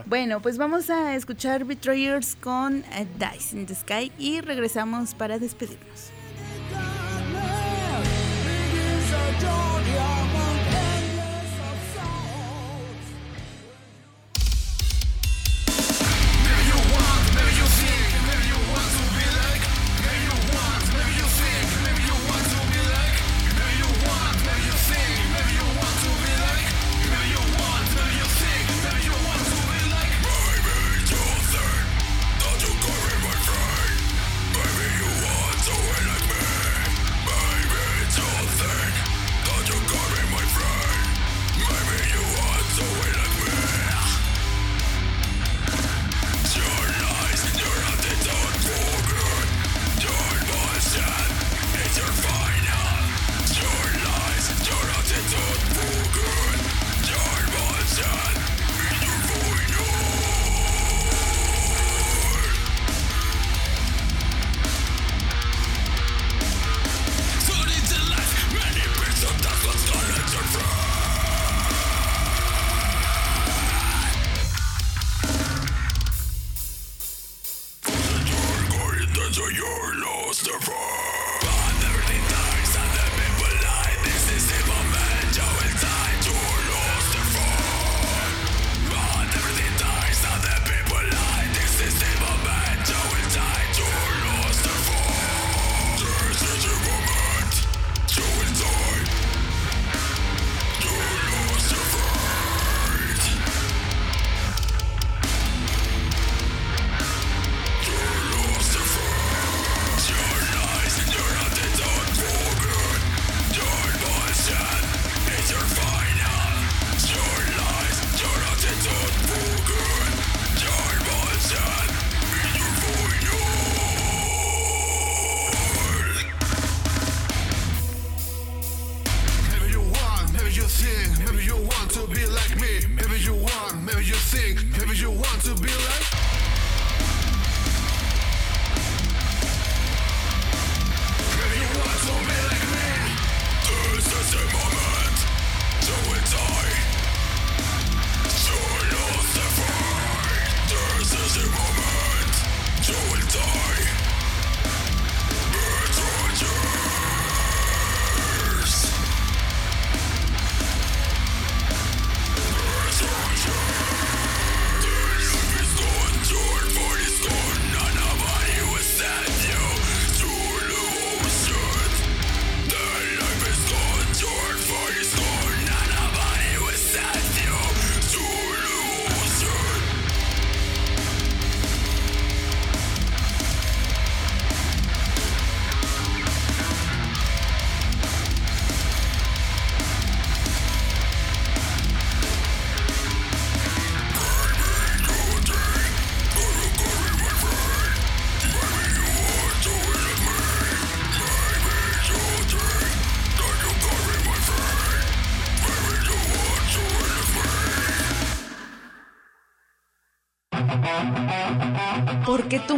[0.07, 5.37] Bueno, pues vamos a escuchar Betrayers con eh, Dice in the Sky y regresamos para
[5.37, 6.09] despedirnos.
[79.35, 81.14] So you're lost divine.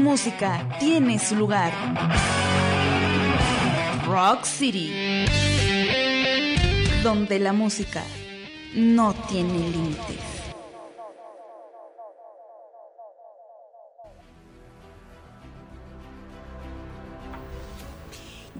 [0.08, 1.74] Música tiene su lugar.
[4.06, 5.26] Rock City.
[7.04, 8.02] Donde la música
[8.74, 10.38] no tiene límites.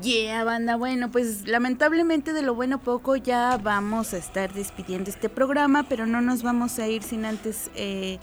[0.02, 0.76] Yeah, banda.
[0.76, 6.06] Bueno, pues lamentablemente de lo bueno poco ya vamos a estar despidiendo este programa, pero
[6.06, 8.20] no nos vamos a ir sin antes eh,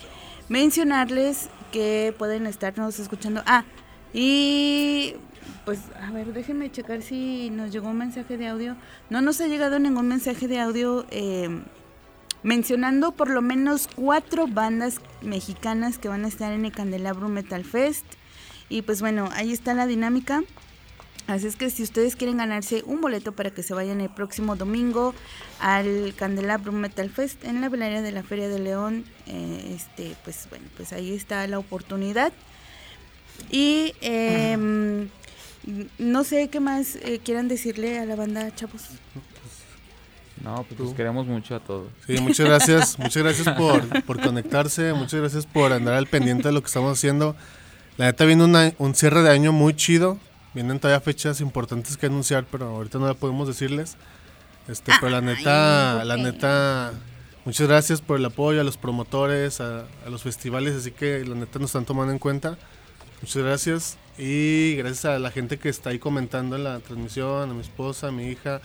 [0.49, 3.43] mencionarles que pueden estarnos escuchando.
[3.47, 3.65] Ah,
[4.13, 5.17] y
[5.65, 8.77] pues a ver, déjenme checar si nos llegó un mensaje de audio.
[9.11, 11.63] No nos ha llegado ningún mensaje de audio eh,
[12.43, 17.65] mencionando por lo menos cuatro bandas mexicanas que van a estar en el Candelabro Metal
[17.65, 18.05] Fest.
[18.69, 20.43] Y pues bueno, ahí está la dinámica.
[21.27, 24.57] Así es que si ustedes quieren ganarse un boleto para que se vayan el próximo
[24.57, 25.15] domingo
[25.59, 30.47] al Candelabrum Metal Fest en la velaria de la Feria de León, eh, este, pues
[30.51, 32.33] bueno, pues ahí está la oportunidad.
[33.51, 35.09] Y eh,
[35.99, 38.83] no sé qué más eh, quieran decirle a la banda, chavos.
[40.43, 41.89] No, pues los queremos mucho a todos.
[42.07, 46.53] Sí, muchas gracias, muchas gracias por, por conectarse, muchas gracias por andar al pendiente de
[46.53, 47.35] lo que estamos haciendo.
[47.97, 50.19] La neta viene una- un cierre de año muy chido,
[50.55, 53.97] vienen todavía fechas importantes que anunciar, pero ahorita no la podemos decirles.
[54.69, 56.93] Este, pero la neta, la neta,
[57.45, 61.35] muchas gracias por el apoyo a los promotores, a, a los festivales, así que la
[61.35, 62.57] neta nos están tomando en cuenta.
[63.21, 67.55] Muchas gracias y gracias a la gente que está ahí comentando en la transmisión, a
[67.55, 68.61] mi esposa, a mi hija,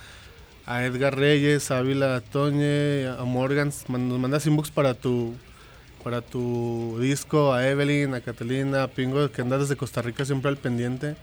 [0.66, 5.36] a Edgar Reyes, a Ávila Toñe, a Morgan, nos mandas inbox para tu
[6.04, 10.50] para tu disco, a Evelyn, a Catalina, a Pingo, que andas desde Costa Rica siempre
[10.50, 11.18] al pendiente.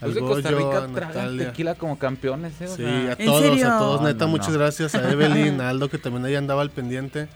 [0.00, 2.66] Al Los de Costa Rica a tragan tequila como campeones, ¿eh?
[2.66, 4.58] O Sí, sea, a ¿En todos, a todos, neta, no, muchas no.
[4.58, 7.28] gracias a Evelyn, a Aldo, que también ahí andaba al pendiente.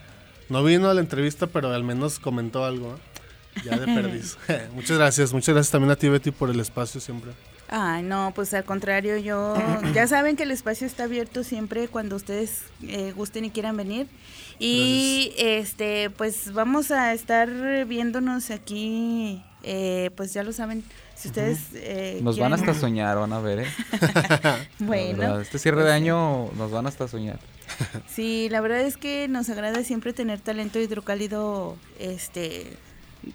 [0.49, 2.95] No vino a la entrevista, pero al menos comentó algo.
[2.95, 3.61] ¿eh?
[3.65, 4.37] Ya de perdiz.
[4.75, 7.33] muchas gracias, muchas gracias también a ti, Betty, por el espacio siempre.
[7.69, 9.55] Ay, no, pues al contrario, yo
[9.95, 14.07] ya saben que el espacio está abierto siempre cuando ustedes eh, gusten y quieran venir.
[14.59, 17.49] Y este, pues vamos a estar
[17.87, 20.85] viéndonos aquí, eh, pues ya lo saben,
[21.15, 23.67] si ustedes eh, nos van hasta soñar, van a ver, ¿eh?
[24.79, 27.39] Bueno, verdad, este cierre de año nos van hasta soñar.
[28.09, 32.77] sí, la verdad es que nos agrada siempre tener talento hidrocálido, este,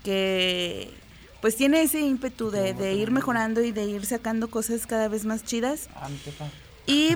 [0.03, 0.91] que
[1.41, 5.25] pues tiene ese ímpetu de, de ir mejorando y de ir sacando cosas cada vez
[5.25, 5.87] más chidas.
[6.85, 7.15] Y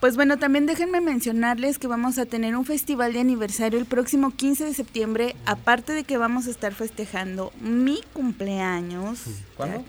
[0.00, 4.30] pues bueno, también déjenme mencionarles que vamos a tener un festival de aniversario el próximo
[4.34, 9.20] 15 de septiembre, aparte de que vamos a estar festejando mi cumpleaños.
[9.56, 9.84] ¿Cuándo?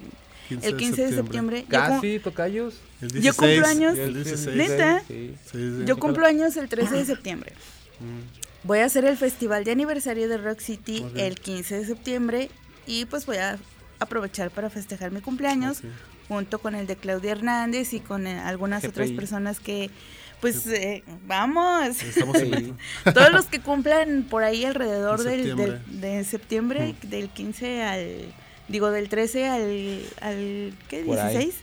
[0.49, 1.61] El 15 de septiembre.
[1.61, 2.75] Yo, cum- Casi, tocayos.
[3.01, 3.97] El Yo cumplo años.
[3.97, 4.55] El 16.
[4.55, 5.03] ¿Neta?
[5.07, 5.35] Sí.
[5.51, 5.83] Sí, sí.
[5.85, 7.51] yo cumplo años el 13 de septiembre.
[7.99, 8.65] Mm.
[8.67, 12.49] Voy a hacer el festival de aniversario de Rock City el 15 de septiembre
[12.85, 13.59] y pues voy a
[13.99, 15.81] aprovechar para festejar mi cumpleaños.
[16.27, 19.89] Junto con el de Claudia Hernández y con eh, algunas otras personas que
[20.41, 22.01] pues eh, vamos.
[22.03, 22.73] Estamos Sí.
[23.13, 28.33] Todos los que cumplan por ahí alrededor del, del- de septiembre, del 15 al,
[28.67, 31.03] digo, del 13 al, al ¿qué?
[31.05, 31.37] Por ahí.
[31.37, 31.55] 16.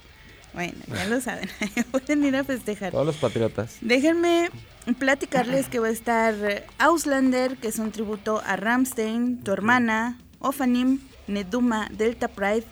[0.55, 1.49] Bueno, ya lo saben,
[1.91, 2.93] pueden ir a festejar.
[2.93, 3.77] Todos los patriotas.
[3.81, 4.51] Déjenme
[4.99, 6.35] platicarles que va a estar
[6.79, 12.65] Auslander, que es un tributo a Ramstein, tu hermana, Ofanim, Neduma, Delta Pride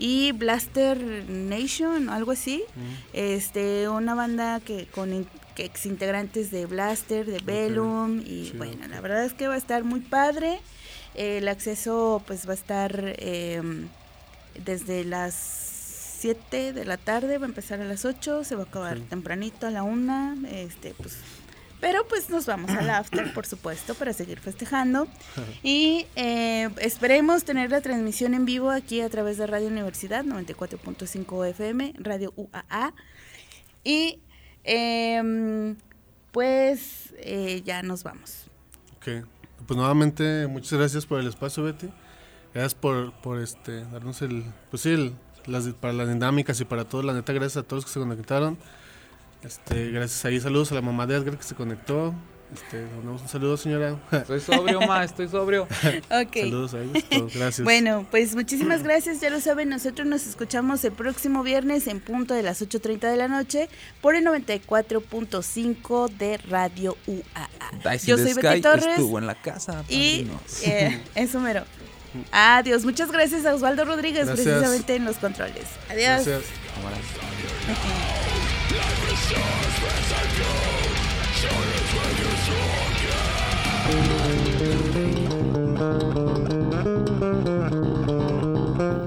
[0.00, 0.98] y Blaster
[1.28, 2.64] Nation, algo así.
[3.12, 9.02] Este, una banda que con que ex integrantes de Blaster, de Bellum y bueno, la
[9.02, 10.58] verdad es que va a estar muy padre.
[11.14, 13.88] El acceso pues va a estar em,
[14.64, 18.66] desde las 7 de la tarde, va a empezar a las 8, se va a
[18.66, 21.18] acabar tempranito a la 1, este pues
[21.80, 25.06] pero pues nos vamos al after, por supuesto, para seguir festejando.
[25.62, 31.46] Y eh, esperemos tener la transmisión en vivo aquí a través de Radio Universidad 94.5
[31.48, 32.92] FM, Radio UAA.
[33.84, 34.20] Y
[34.64, 35.76] em,
[36.32, 38.46] pues eh, ya nos vamos.
[38.96, 39.26] Ok.
[39.66, 41.88] Pues nuevamente, muchas gracias por el espacio, Betty.
[42.54, 45.14] Gracias por, por este, darnos el, pues sí, el-
[45.46, 47.02] las, para las dinámicas y para todo.
[47.02, 48.58] La neta, gracias a todos que se conectaron.
[49.42, 52.14] Este, gracias ahí, saludos a la mamá de Edgar que se conectó.
[52.52, 53.96] Este, le mandamos un saludo, señora.
[54.10, 55.68] Estoy sobrio, ma, estoy sobrio.
[56.10, 56.34] Ok.
[56.36, 57.64] saludos a ellos, todos, gracias.
[57.64, 62.34] Bueno, pues muchísimas gracias, ya lo saben, nosotros nos escuchamos el próximo viernes en punto
[62.34, 63.68] de las 8.30 de la noche
[64.00, 67.92] por el 94.5 de Radio UAA.
[67.92, 69.84] Dice Yo soy Betty Torres estuvo en la casa.
[69.88, 70.26] y
[70.64, 71.64] eh, eso mero.
[72.32, 74.44] Adiós, muchas gracias a Osvaldo Rodríguez Gracias.
[74.44, 75.66] precisamente en los controles.
[75.88, 76.26] Adiós.
[76.26, 76.42] Gracias.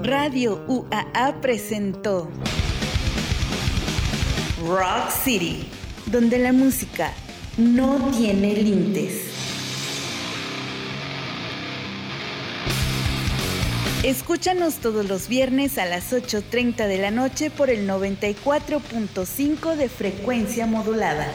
[0.02, 2.28] Radio UAA presentó
[4.66, 5.68] Rock City,
[6.06, 7.12] donde la música
[7.56, 9.33] no tiene límites.
[14.04, 20.66] Escúchanos todos los viernes a las 8.30 de la noche por el 94.5 de frecuencia
[20.66, 21.26] modulada.